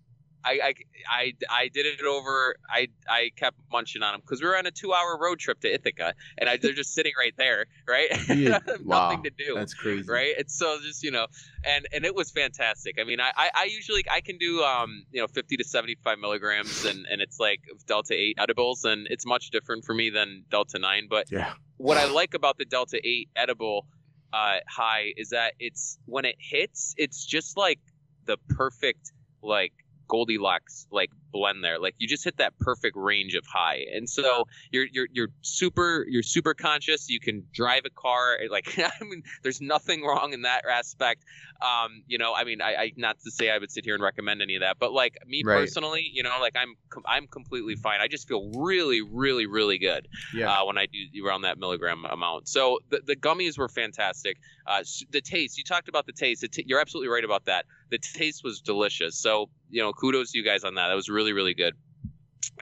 [0.44, 0.74] I, I,
[1.10, 2.56] I, I did it over.
[2.70, 5.72] I, I kept munching on them because we were on a two-hour road trip to
[5.72, 8.08] Ithaca, and I, they're just sitting right there, right?
[8.38, 8.58] Yeah.
[8.84, 9.10] wow.
[9.10, 9.54] Nothing to do.
[9.54, 10.34] That's crazy, right?
[10.38, 11.26] It's so just you know,
[11.64, 12.96] and and it was fantastic.
[13.00, 16.18] I mean, I, I, I usually I can do um you know 50 to 75
[16.18, 20.44] milligrams, and and it's like Delta 8 edibles, and it's much different for me than
[20.50, 21.08] Delta 9.
[21.10, 23.86] But yeah, what I like about the Delta 8 edible
[24.32, 27.80] uh, high is that it's when it hits, it's just like
[28.26, 29.72] the perfect like
[30.08, 31.78] Goldilocks like blend there.
[31.78, 36.06] Like you just hit that perfect range of high, and so you're you're you're super
[36.08, 37.08] you're super conscious.
[37.08, 38.38] You can drive a car.
[38.50, 41.24] Like I mean, there's nothing wrong in that aspect.
[41.60, 44.02] Um, you know, I mean, I, I not to say I would sit here and
[44.02, 45.58] recommend any of that, but like me right.
[45.58, 48.00] personally, you know, like I'm I'm completely fine.
[48.00, 50.50] I just feel really really really good yeah.
[50.50, 52.48] uh, when I do around that milligram amount.
[52.48, 54.38] So the the gummies were fantastic.
[54.66, 56.44] Uh, the taste you talked about the taste.
[56.50, 57.66] T- you're absolutely right about that.
[57.90, 59.18] The taste was delicious.
[59.18, 60.88] So you know, kudos to you guys on that.
[60.88, 61.74] That was really really good.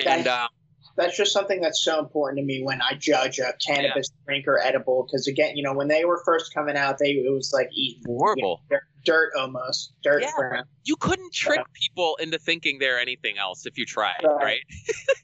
[0.04, 0.48] And uh,
[0.96, 4.24] that's just something that's so important to me when I judge a cannabis yeah.
[4.26, 5.06] drink or edible.
[5.06, 8.02] Because again, you know, when they were first coming out, they it was like eating
[8.06, 10.22] horrible you know, dirt, almost dirt.
[10.22, 10.32] Yeah.
[10.36, 10.64] Brown.
[10.84, 11.64] You couldn't trick yeah.
[11.74, 14.42] people into thinking they're anything else if you tried, right?
[14.42, 14.60] right?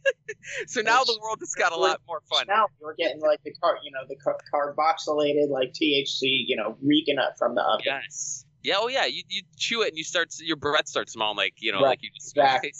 [0.67, 2.47] so now the world has got a lot more fun.
[2.49, 6.77] Now we're getting like the car, you know, the car- carboxylated like THC, you know,
[6.83, 7.85] reeking up from the oven.
[7.87, 8.45] Yes.
[8.63, 8.77] Yeah.
[8.79, 9.07] Oh yeah.
[9.07, 11.91] You, you chew it and you start your breath starts smelling like you know right.
[11.91, 12.73] like you just exactly.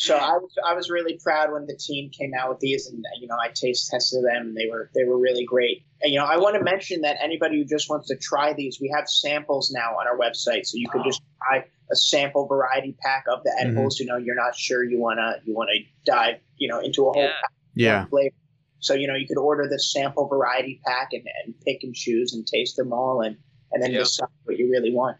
[0.00, 3.04] So I was I was really proud when the team came out with these, and
[3.20, 5.84] you know I taste tested them, and they were they were really great.
[6.00, 8.78] And you know I want to mention that anybody who just wants to try these,
[8.80, 11.04] we have samples now on our website, so you could oh.
[11.04, 13.66] just buy a sample variety pack of the mm-hmm.
[13.66, 13.96] edibles.
[13.96, 14.04] Mm-hmm.
[14.04, 15.72] You know you're not sure you wanna you wanna
[16.06, 17.32] dive you know into a whole yeah.
[17.74, 18.04] yeah.
[18.06, 18.34] flavor.
[18.78, 22.32] So you know you could order the sample variety pack and, and pick and choose
[22.32, 23.36] and taste them all, and
[23.72, 25.16] and then decide what you really want.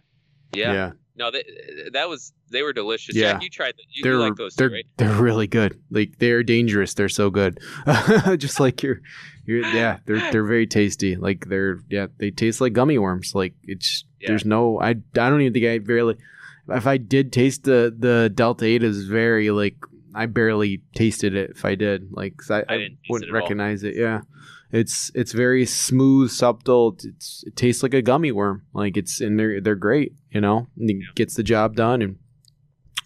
[0.52, 0.72] Yeah.
[0.72, 0.90] yeah.
[1.16, 1.44] No, they,
[1.92, 3.14] that was they were delicious.
[3.14, 3.84] Yeah, Jack, you tried them.
[3.90, 4.86] You, they're, you like those, they're, too, right?
[4.96, 5.78] They're really good.
[5.90, 6.94] Like they're dangerous.
[6.94, 7.60] They're so good.
[8.38, 9.02] Just like your,
[9.44, 11.16] your yeah, they're they're very tasty.
[11.16, 13.34] Like they're yeah, they taste like gummy worms.
[13.34, 14.28] Like it's yeah.
[14.28, 16.16] there's no I I don't even think I barely
[16.68, 19.76] if I did taste the the Delta Eight is very like
[20.14, 23.90] I barely tasted it if I did like I, I, I wouldn't recognize all.
[23.90, 23.96] it.
[23.96, 24.22] Yeah.
[24.72, 26.96] It's it's very smooth, subtle.
[27.02, 28.66] It's, it tastes like a gummy worm.
[28.72, 30.14] Like it's and they're they're great.
[30.30, 31.12] You know, and it yeah.
[31.14, 32.02] gets the job done.
[32.02, 32.18] And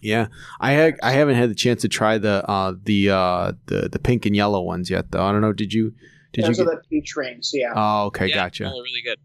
[0.02, 0.26] yeah,
[0.60, 3.98] I ha- I haven't had the chance to try the uh the uh the the
[3.98, 5.24] pink and yellow ones yet though.
[5.24, 5.52] I don't know.
[5.52, 5.94] Did you?
[6.32, 6.64] Did Those you?
[6.64, 6.72] Get...
[6.72, 7.50] are the peach rings.
[7.54, 7.72] Yeah.
[7.74, 8.64] Oh, okay, yeah, gotcha.
[8.64, 9.18] really good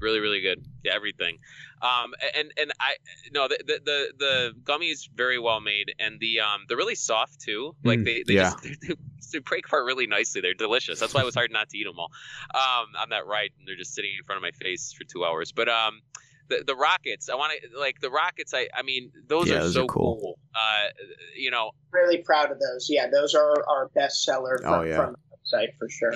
[0.00, 0.64] really really good.
[0.84, 1.38] Yeah, everything.
[1.82, 2.94] Um and and i
[3.32, 7.40] no the, the the the gummies very well made and the um they're really soft
[7.40, 7.74] too.
[7.84, 8.50] Like mm, they, they yeah.
[8.50, 8.94] just they,
[9.32, 10.40] they break apart really nicely.
[10.40, 11.00] They're delicious.
[11.00, 12.10] That's why it was hard not to eat them all.
[12.54, 15.24] Um i'm not right and they're just sitting in front of my face for two
[15.24, 15.52] hours.
[15.52, 16.00] But um
[16.48, 19.60] the, the rockets i want to like the rockets i i mean those yeah, are
[19.60, 20.18] those so are cool.
[20.20, 20.38] cool.
[20.56, 20.88] uh
[21.36, 22.88] you know really proud of those.
[22.90, 24.96] Yeah those are our best seller from, oh, yeah.
[24.96, 26.14] from the website for sure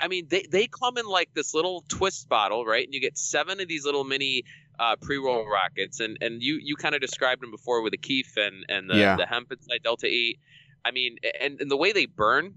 [0.00, 2.84] I mean, they, they come in like this little twist bottle, right?
[2.84, 4.44] And you get seven of these little mini
[4.78, 8.36] uh, pre-roll rockets, and and you you kind of described them before with the Kief
[8.36, 9.16] and and the, yeah.
[9.16, 10.40] the hemp inside Delta Eight.
[10.84, 12.54] I mean, and, and the way they burn,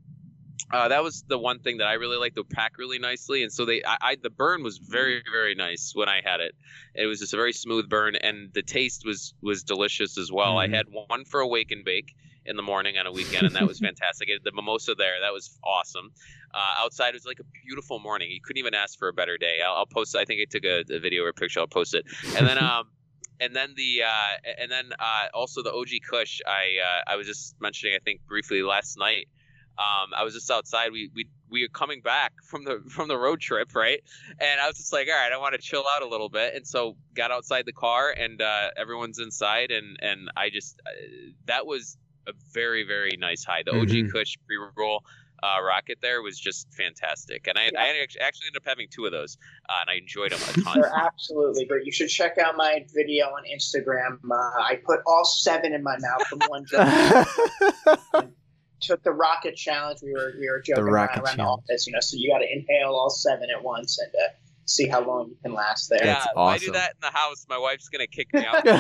[0.71, 2.35] uh, that was the one thing that I really liked.
[2.35, 5.91] They pack really nicely, and so they, I, I, the burn was very, very nice
[5.93, 6.55] when I had it.
[6.95, 10.55] It was just a very smooth burn, and the taste was was delicious as well.
[10.55, 10.73] Mm-hmm.
[10.73, 12.15] I had one for a wake and bake
[12.45, 14.29] in the morning on a weekend, and that was fantastic.
[14.43, 16.11] the mimosa there, that was awesome.
[16.53, 18.29] Uh, outside it was like a beautiful morning.
[18.31, 19.59] You couldn't even ask for a better day.
[19.65, 20.15] I'll, I'll post.
[20.15, 21.59] I think I took a, a, video or a picture.
[21.59, 22.05] I'll post it,
[22.37, 22.89] and then um.
[23.39, 26.41] and then the uh, and then uh, also the OG Kush.
[26.45, 29.27] I uh, I was just mentioning I think briefly last night.
[29.75, 30.91] Um, I was just outside.
[30.91, 34.01] We we we were coming back from the from the road trip, right?
[34.39, 36.53] And I was just like, all right, I want to chill out a little bit,
[36.53, 40.91] and so got outside the car, and uh, everyone's inside, and and I just uh,
[41.45, 43.63] that was a very very nice high.
[43.65, 44.07] The mm-hmm.
[44.07, 45.03] OG Kush pre roll
[45.43, 47.81] uh, rocket there was just fantastic, and I, yeah.
[47.81, 49.37] I actually ended up having two of those,
[49.69, 50.81] uh, and I enjoyed them a ton.
[50.81, 51.85] They're absolutely great.
[51.85, 54.19] You should check out my video on Instagram.
[54.29, 57.27] Uh, I put all seven in my mouth from one jump.
[58.83, 59.99] took the rocket challenge.
[60.03, 61.99] We were we were joking around, around the office, you know.
[61.99, 64.31] So you got to inhale all seven at once, and uh,
[64.65, 66.05] see how long you can last there.
[66.05, 66.55] Yeah, awesome.
[66.55, 68.65] if I do that in the house, my wife's gonna kick me out.
[68.65, 68.75] oh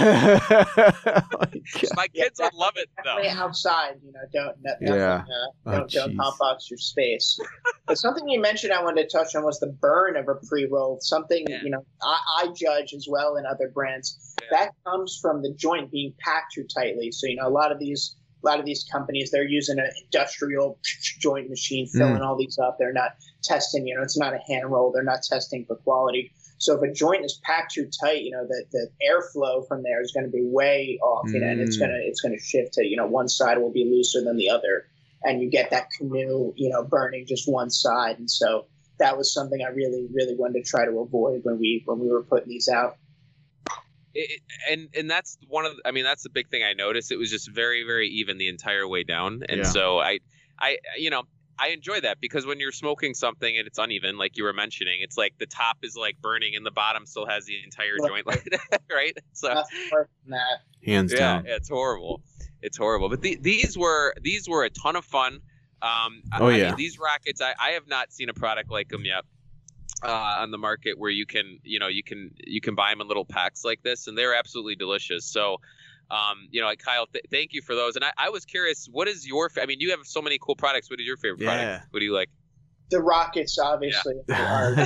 [1.95, 3.19] my kids yeah, would love it though.
[3.29, 5.23] Outside, you know, don't nothing, yeah.
[5.65, 7.39] Uh, don't oh, don't hotbox your space.
[7.85, 10.99] but something you mentioned I wanted to touch on was the burn of a pre-roll.
[11.01, 11.61] Something yeah.
[11.63, 14.35] you know I, I, judge as well in other brands.
[14.41, 14.47] Yeah.
[14.51, 17.11] That comes from the joint being packed too tightly.
[17.11, 19.89] So you know a lot of these a lot of these companies they're using an
[20.03, 20.77] industrial
[21.19, 22.25] joint machine filling mm.
[22.25, 22.77] all these up.
[22.77, 23.11] They're not
[23.43, 24.91] testing you know it's not a hand roll.
[24.91, 26.31] They're not testing for quality.
[26.57, 30.01] So if a joint is packed too tight you know the, the airflow from there
[30.01, 31.81] is going to be way off you know and it's mm.
[31.81, 34.37] going to it's going to shift to you know one side will be looser than
[34.37, 34.85] the other.
[35.25, 38.19] And you get that canoe you know burning just one side.
[38.19, 38.65] And so
[38.99, 42.07] that was something i really really wanted to try to avoid when we when we
[42.07, 42.97] were putting these out
[44.13, 47.11] it, and and that's one of I mean that's the big thing I noticed.
[47.11, 49.63] It was just very very even the entire way down, and yeah.
[49.63, 50.19] so I
[50.59, 51.23] I you know
[51.59, 54.99] I enjoy that because when you're smoking something and it's uneven, like you were mentioning,
[55.01, 58.25] it's like the top is like burning and the bottom still has the entire joint,
[58.27, 58.47] like
[58.91, 59.17] right?
[59.33, 59.63] So
[60.85, 62.21] hands yeah, down, it's horrible.
[62.61, 63.09] It's horrible.
[63.09, 65.41] But the, these were these were a ton of fun.
[65.81, 68.87] Um, oh I yeah, mean, these rockets, I, I have not seen a product like
[68.87, 69.25] them yet
[70.03, 73.01] uh, on the market where you can you know you can you can buy them
[73.01, 75.25] in little packs like this and they're absolutely delicious.
[75.25, 75.57] So
[76.11, 77.95] um, you know like kyle th- thank you for those.
[77.95, 80.37] And I, I, was curious what is your fa- i mean you have so many
[80.39, 80.89] cool products.
[80.89, 81.55] What is your favorite yeah.
[81.55, 82.29] product what do you like?
[82.89, 84.15] The rockets obviously.
[84.27, 84.77] Because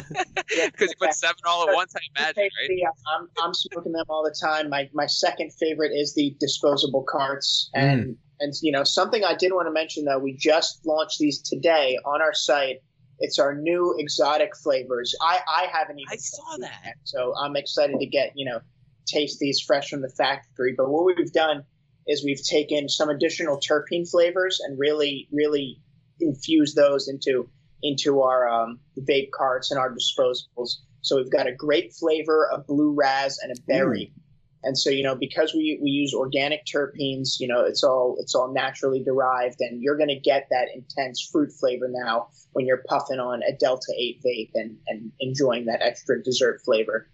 [0.55, 0.67] yeah.
[0.79, 2.81] you put seven all at once I imagine, right?
[3.17, 4.69] I'm, I'm smoking them all the time.
[4.69, 7.69] My my second favorite is the disposable carts.
[7.73, 8.15] And mm.
[8.39, 11.97] And you know, something I did want to mention though, we just launched these today
[12.05, 12.77] on our site.
[13.19, 15.15] It's our new exotic flavors.
[15.21, 16.11] I I haven't even.
[16.11, 16.81] I saw that.
[16.85, 18.59] Yet, so I'm excited to get you know
[19.07, 20.73] taste these fresh from the factory.
[20.77, 21.63] But what we've done
[22.07, 25.81] is we've taken some additional terpene flavors and really really
[26.19, 27.49] infused those into
[27.83, 30.77] into our um, vape carts and our disposables.
[31.01, 34.11] So we've got a grape flavor, a blue raz, and a berry.
[34.13, 34.21] Mm.
[34.67, 38.35] And so, you know, because we, we use organic terpenes, you know, it's all it's
[38.35, 42.83] all naturally derived, and you're going to get that intense fruit flavor now when you're
[42.89, 47.07] puffing on a Delta Eight vape and and enjoying that extra dessert flavor.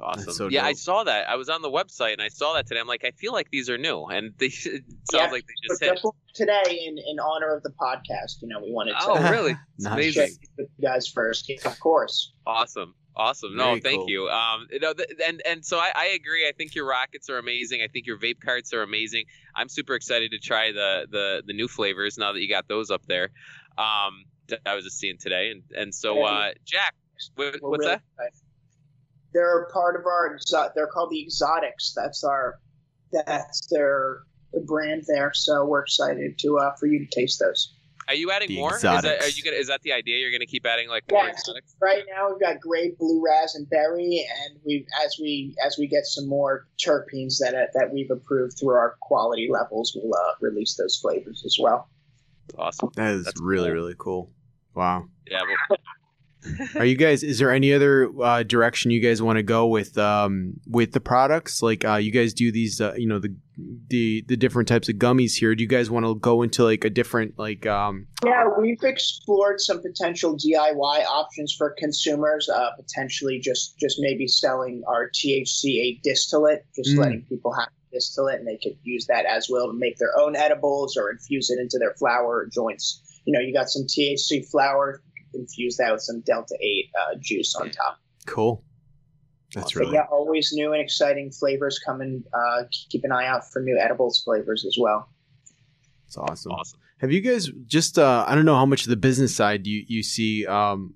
[0.00, 0.32] Awesome.
[0.32, 0.68] So yeah, dope.
[0.70, 1.28] I saw that.
[1.28, 2.80] I was on the website and I saw that today.
[2.80, 5.84] I'm like, I feel like these are new, and they sounds yeah, like they just
[5.84, 6.00] hit
[6.34, 8.40] today in in honor of the podcast.
[8.40, 8.98] You know, we wanted to.
[9.02, 9.56] Oh, really?
[9.86, 10.30] amazing.
[10.56, 12.32] With you guys first, of course.
[12.46, 12.94] Awesome.
[13.16, 13.56] Awesome.
[13.56, 14.10] No, Very thank cool.
[14.10, 14.28] you.
[14.28, 14.92] Um, you know,
[15.26, 16.48] and and so I, I agree.
[16.48, 17.80] I think your rockets are amazing.
[17.82, 19.24] I think your vape carts are amazing.
[19.54, 22.90] I'm super excited to try the the the new flavors now that you got those
[22.90, 23.30] up there.
[23.78, 24.24] Um,
[24.66, 26.94] I was just seeing today, and and so uh, Jack,
[27.36, 28.02] what, what's really that?
[28.14, 28.40] Excited.
[29.32, 30.36] They're part of our.
[30.74, 31.94] They're called the Exotics.
[31.94, 32.58] That's our.
[33.12, 34.22] That's their
[34.66, 35.32] brand there.
[35.34, 37.73] So we're excited to uh, for you to taste those.
[38.08, 38.74] Are you adding the more?
[38.74, 39.56] Is that, are you gonna?
[39.56, 40.18] Is that the idea?
[40.18, 41.74] You're gonna keep adding like more yeah, exotics?
[41.80, 45.86] Right now we've got grape, blue raz, and berry, and we as we as we
[45.86, 50.34] get some more terpenes that uh, that we've approved through our quality levels, we'll uh,
[50.40, 51.88] release those flavors as well.
[52.58, 52.90] Awesome.
[52.96, 53.74] That is That's really cool.
[53.74, 54.30] really cool.
[54.74, 55.08] Wow.
[55.26, 55.40] Yeah.
[55.42, 55.78] Well,
[56.76, 57.22] Are you guys?
[57.22, 61.00] Is there any other uh, direction you guys want to go with um, with the
[61.00, 61.62] products?
[61.62, 63.34] Like uh, you guys do these, uh, you know, the
[63.88, 65.54] the the different types of gummies here.
[65.54, 67.66] Do you guys want to go into like a different like?
[67.66, 68.06] Um...
[68.24, 72.48] Yeah, we've explored some potential DIY options for consumers.
[72.48, 76.98] Uh, potentially, just just maybe selling our THCA distillate, just mm.
[76.98, 80.36] letting people have distillate, and they could use that as well to make their own
[80.36, 83.00] edibles or infuse it into their flower or joints.
[83.24, 85.00] You know, you got some THC flower
[85.34, 87.98] infuse that with some Delta 8 uh, juice on top.
[88.26, 88.64] Cool.
[89.54, 90.06] That's really yeah.
[90.10, 92.24] Always new and exciting flavors coming.
[92.32, 95.08] Uh, keep an eye out for new edibles flavors as well.
[96.06, 96.52] It's awesome.
[96.52, 96.80] Awesome.
[96.98, 97.98] Have you guys just?
[97.98, 100.94] Uh, I don't know how much of the business side you you see, um,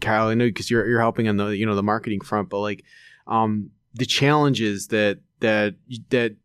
[0.00, 0.28] Kyle.
[0.28, 2.84] I know because you're you're helping on the you know the marketing front, but like
[3.26, 5.76] um, the challenges that that
[6.10, 6.36] that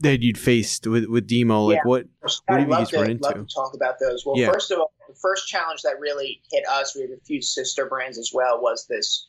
[0.00, 1.80] that you'd faced with with Dimo, like yeah.
[1.84, 3.24] what what have you guys run into?
[3.24, 4.24] Love to talk about those.
[4.24, 4.50] Well, yeah.
[4.50, 7.86] first of all, the first challenge that really hit us, we have a few sister
[7.86, 9.28] brands as well, was this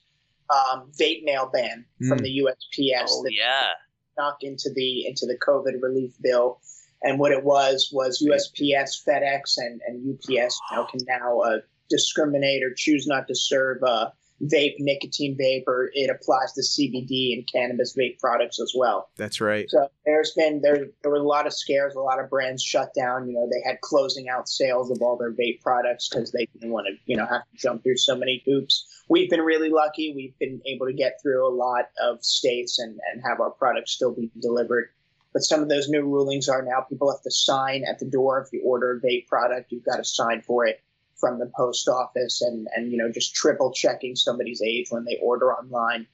[0.50, 2.10] um, vape mail ban mm.
[2.10, 3.08] from the USPS.
[3.10, 3.72] Oh, yeah.
[4.18, 6.60] Knocked into the into the COVID relief bill,
[7.04, 11.58] and what it was was USPS, FedEx, and, and UPS you know, can now uh,
[11.90, 14.10] discriminate or choose not to serve uh,
[14.42, 19.10] vape, nicotine vape, or it applies to CBD and cannabis vape products as well.
[19.16, 19.70] That's right.
[19.70, 22.94] So there's been there there were a lot of scares, a lot of brands shut
[22.94, 23.28] down.
[23.28, 26.72] You know, they had closing out sales of all their vape products because they didn't
[26.72, 28.88] want to you know have to jump through so many hoops.
[29.10, 30.14] We've been really lucky.
[30.16, 33.94] We've been able to get through a lot of states and and have our products
[33.94, 34.90] still be delivered.
[35.34, 38.42] But some of those new rulings are now people have to sign at the door
[38.42, 39.72] if you order a vape product.
[39.72, 40.82] You've got to sign for it
[41.18, 45.18] from the post office and and you know just triple checking somebody's age when they
[45.22, 46.08] order online.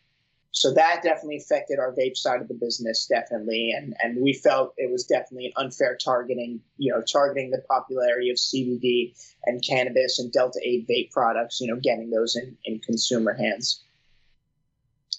[0.55, 3.73] So that definitely affected our vape side of the business definitely.
[3.75, 8.29] And and we felt it was definitely an unfair targeting you know targeting the popularity
[8.29, 12.79] of cbd and cannabis and delta 8 vape products you know getting those in in
[12.79, 13.83] consumer hands.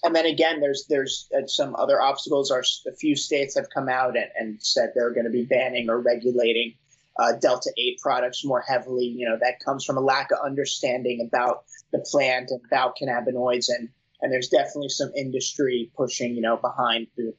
[0.03, 2.49] And then again there's there's uh, some other obstacles.
[2.49, 5.89] Are a few states have come out and, and said they're going to be banning
[5.89, 6.75] or regulating
[7.17, 9.05] uh, Delta 8 products more heavily.
[9.05, 13.67] You know, that comes from a lack of understanding about the plant and about cannabinoids.
[13.69, 13.89] And,
[14.21, 17.33] and there's definitely some industry pushing, you know, behind the,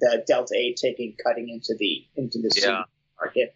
[0.00, 2.82] the Delta 8 taking, cutting into the, into the yeah.
[3.20, 3.54] market.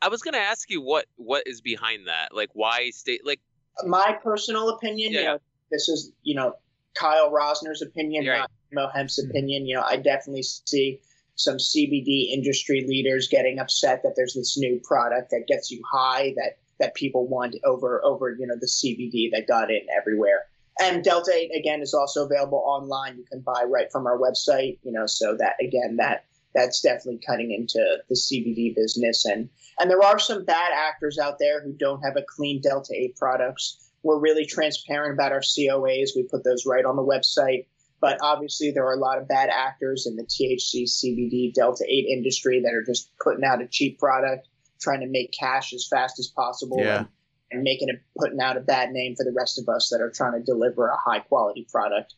[0.00, 2.34] I was going to ask you what, what is behind that?
[2.34, 3.40] Like why state, like
[3.84, 5.18] my personal opinion, yeah.
[5.18, 5.38] you know,
[5.70, 6.54] this is, you know,
[6.94, 8.38] Kyle Rosner's opinion, right.
[8.38, 9.66] not Mo Hemp's opinion.
[9.66, 11.00] You know, I definitely see
[11.38, 16.34] some CBD industry leaders getting upset that there's this new product that gets you high
[16.36, 20.46] that that people want over over you know the CBD that got in everywhere.
[20.80, 23.16] And Delta 8 again is also available online.
[23.18, 27.20] You can buy right from our website, you know, so that again that that's definitely
[27.24, 29.48] cutting into the CBD business and
[29.78, 33.16] and there are some bad actors out there who don't have a clean Delta 8
[33.16, 33.78] products.
[34.02, 36.10] We're really transparent about our COAs.
[36.16, 37.66] We put those right on the website.
[38.00, 42.06] But obviously, there are a lot of bad actors in the THC, CBD, Delta 8
[42.08, 44.48] industry that are just putting out a cheap product,
[44.80, 46.98] trying to make cash as fast as possible, yeah.
[46.98, 47.08] and,
[47.50, 50.10] and making it putting out a bad name for the rest of us that are
[50.10, 52.14] trying to deliver a high quality product.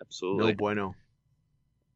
[0.00, 0.52] Absolutely.
[0.52, 0.94] No bueno.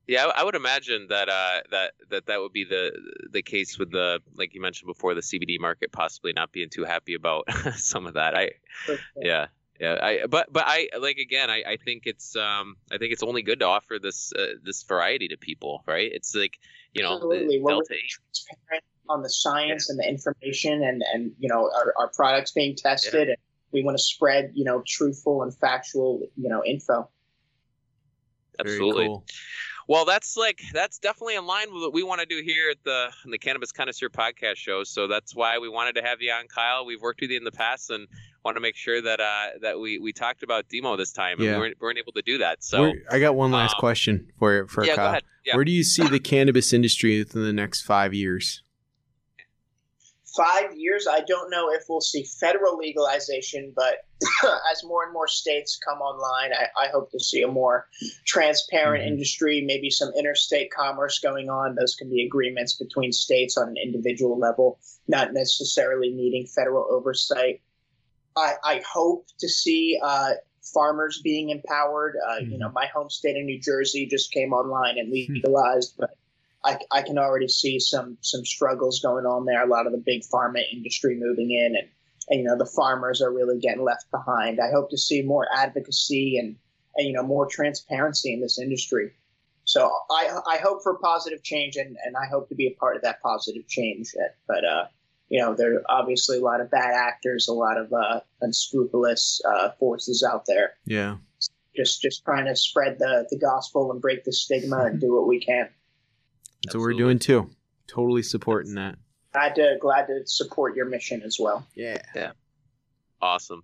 [0.06, 2.92] Yeah, I would imagine that uh, that that that would be the
[3.30, 6.84] the case with the like you mentioned before the CBD market possibly not being too
[6.84, 7.44] happy about
[7.76, 8.36] some of that.
[8.36, 8.50] I
[9.16, 9.46] yeah
[9.80, 13.22] yeah I but but I like again I, I think it's um I think it's
[13.22, 16.10] only good to offer this uh, this variety to people right.
[16.12, 16.58] It's like
[16.92, 17.62] you know Absolutely.
[17.66, 17.94] Delta
[19.08, 19.92] on the science yeah.
[19.92, 23.34] and the information and and you know our, our products being tested yeah.
[23.34, 23.36] and
[23.72, 27.08] we want to spread you know truthful and factual you know info.
[28.58, 29.06] Absolutely.
[29.06, 29.24] Cool.
[29.88, 32.82] Well, that's like that's definitely in line with what we want to do here at
[32.84, 34.84] the the Cannabis Connoisseur podcast show.
[34.84, 36.86] So that's why we wanted to have you on, Kyle.
[36.86, 38.08] We've worked with you in the past and
[38.44, 41.46] want to make sure that uh, that we, we talked about Dimo this time, and
[41.46, 41.52] yeah.
[41.54, 42.64] we, weren't, weren't able to do that.
[42.64, 45.20] So I got one last um, question for you for yeah, Kyle.
[45.44, 45.56] Yeah.
[45.56, 48.62] Where do you see the cannabis industry within the next five years?
[50.36, 54.06] Five years, I don't know if we'll see federal legalization, but
[54.72, 57.86] as more and more states come online, I, I hope to see a more
[58.26, 59.12] transparent mm-hmm.
[59.12, 61.74] industry, maybe some interstate commerce going on.
[61.74, 64.78] Those can be agreements between states on an individual level,
[65.08, 67.60] not necessarily needing federal oversight.
[68.36, 70.32] I, I hope to see uh,
[70.72, 72.16] farmers being empowered.
[72.26, 72.52] Uh, mm-hmm.
[72.52, 75.34] You know, my home state of New Jersey just came online and hmm.
[75.34, 76.10] legalized, but
[76.64, 79.62] I, I can already see some some struggles going on there.
[79.62, 81.88] A lot of the big pharma industry moving in, and,
[82.28, 84.60] and you know the farmers are really getting left behind.
[84.60, 86.56] I hope to see more advocacy and
[86.96, 89.12] and you know more transparency in this industry.
[89.64, 92.96] So I I hope for positive change, and and I hope to be a part
[92.96, 94.14] of that positive change.
[94.46, 94.86] But uh,
[95.28, 99.40] you know there are obviously a lot of bad actors, a lot of uh, unscrupulous
[99.46, 100.74] uh, forces out there.
[100.86, 101.16] Yeah.
[101.76, 105.26] Just just trying to spread the the gospel and break the stigma and do what
[105.26, 105.68] we can.
[106.64, 107.50] That's what we're doing too.
[107.86, 108.96] Totally supporting that.
[109.32, 111.66] Glad to glad to support your mission as well.
[111.74, 112.00] Yeah.
[112.14, 112.32] Yeah.
[113.20, 113.62] Awesome.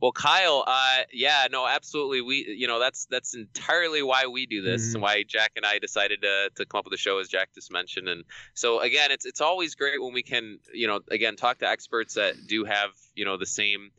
[0.00, 2.20] Well, Kyle, uh, yeah, no, absolutely.
[2.20, 4.96] We, you know, that's that's entirely why we do this, mm-hmm.
[4.96, 7.50] and why Jack and I decided to to come up with the show, as Jack
[7.54, 8.08] just mentioned.
[8.08, 8.24] And
[8.54, 12.14] so, again, it's it's always great when we can, you know, again, talk to experts
[12.14, 13.90] that do have, you know, the same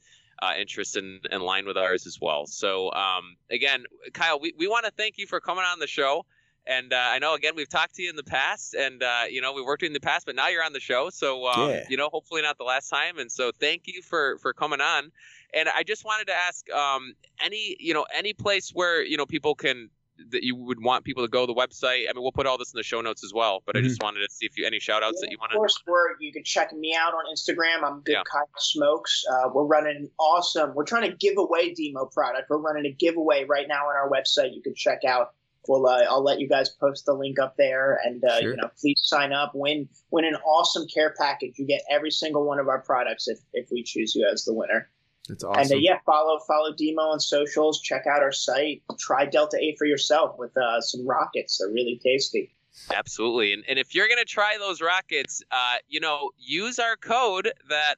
[0.42, 2.46] uh, interest in, in line with ours as well.
[2.46, 6.26] So, um, again, Kyle, we, we want to thank you for coming on the show.
[6.66, 9.42] And uh, I know again we've talked to you in the past, and uh, you
[9.42, 11.84] know we worked in the past, but now you're on the show, so um, yeah.
[11.90, 13.20] you know hopefully not the last time.
[13.20, 15.12] And so thank you for for coming on.
[15.54, 19.26] And I just wanted to ask um, any you know any place where you know
[19.26, 19.90] people can
[20.32, 22.06] that you would want people to go the website.
[22.10, 23.62] I mean, we'll put all this in the show notes as well.
[23.66, 23.86] But mm-hmm.
[23.86, 25.58] I just wanted to see if you any shout outs yeah, that you want to.
[25.58, 27.84] Of course, we're, you can check me out on Instagram.
[27.84, 28.24] I'm Good yeah.
[28.32, 29.24] Kyle Smokes.
[29.30, 30.74] Uh, we're running awesome.
[30.76, 32.50] We're trying to give away Dimo product.
[32.50, 34.56] We're running a giveaway right now on our website.
[34.56, 35.34] You can check out
[35.68, 38.52] we'll uh, I'll let you guys post the link up there, and uh, sure.
[38.52, 39.52] you know, please sign up.
[39.54, 41.58] Win win an awesome care package.
[41.58, 44.54] You get every single one of our products if if we choose you as the
[44.54, 44.90] winner.
[45.30, 45.62] That's awesome.
[45.62, 47.82] And uh, yeah, follow follow Dimo on socials.
[47.82, 48.84] Check out our site.
[49.00, 51.60] Try Delta Eight for yourself with uh, some rockets.
[51.60, 52.56] They're really tasty.
[52.94, 57.52] Absolutely, and and if you're gonna try those rockets, uh, you know, use our code
[57.70, 57.96] that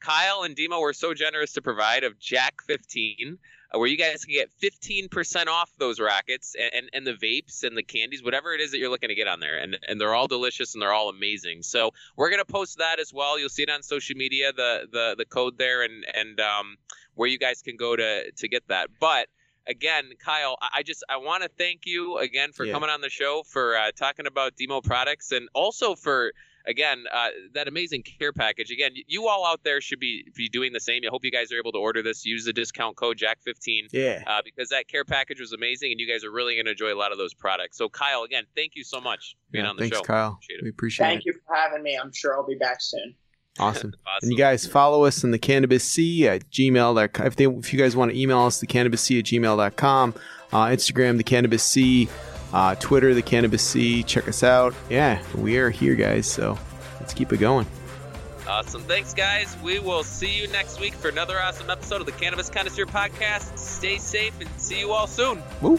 [0.00, 4.24] Kyle and Dimo were so generous to provide of Jack fifteen uh, where you guys
[4.24, 8.54] can get 15% off those rockets and, and, and, the vapes and the candies, whatever
[8.54, 9.58] it is that you're looking to get on there.
[9.58, 11.62] And, and they're all delicious and they're all amazing.
[11.62, 13.38] So we're going to post that as well.
[13.38, 16.76] You'll see it on social media, the, the, the code there and, and um,
[17.14, 18.88] where you guys can go to, to get that.
[18.98, 19.28] But
[19.66, 22.72] again, Kyle, I just I want to thank you again for yeah.
[22.72, 26.32] coming on the show for uh, talking about Dimo products and also for
[26.68, 28.70] again, uh, that amazing care package.
[28.70, 31.02] Again, you all out there should be be doing the same.
[31.04, 32.24] I hope you guys are able to order this.
[32.24, 33.88] Use the discount code Jack15.
[33.92, 34.22] Yeah.
[34.26, 36.92] Uh, because that care package was amazing, and you guys are really going to enjoy
[36.92, 37.78] a lot of those products.
[37.78, 40.02] So, Kyle, again, thank you so much for being yeah, on the thanks, show.
[40.02, 40.38] Kyle.
[40.42, 41.24] Appreciate we appreciate thank it.
[41.24, 41.96] Thank you for having me.
[41.96, 43.14] I'm sure I'll be back soon.
[43.58, 43.92] Awesome.
[44.06, 44.18] awesome.
[44.22, 47.26] And you guys follow us on the Cannabis C at gmail.com.
[47.26, 50.14] If, they, if you guys want to email us, the Cannabis C at gmail.com.
[50.52, 52.08] Uh, Instagram, the Cannabis C.
[52.52, 54.02] Uh, Twitter, the Cannabis C.
[54.02, 54.74] Check us out.
[54.88, 56.30] Yeah, we are here, guys.
[56.30, 56.58] So
[57.00, 57.66] let's keep it going.
[58.48, 58.82] Awesome.
[58.82, 59.56] Thanks, guys.
[59.62, 63.58] We will see you next week for another awesome episode of the Cannabis Connoisseur Podcast.
[63.58, 65.42] Stay safe and see you all soon.
[65.60, 65.78] Woo.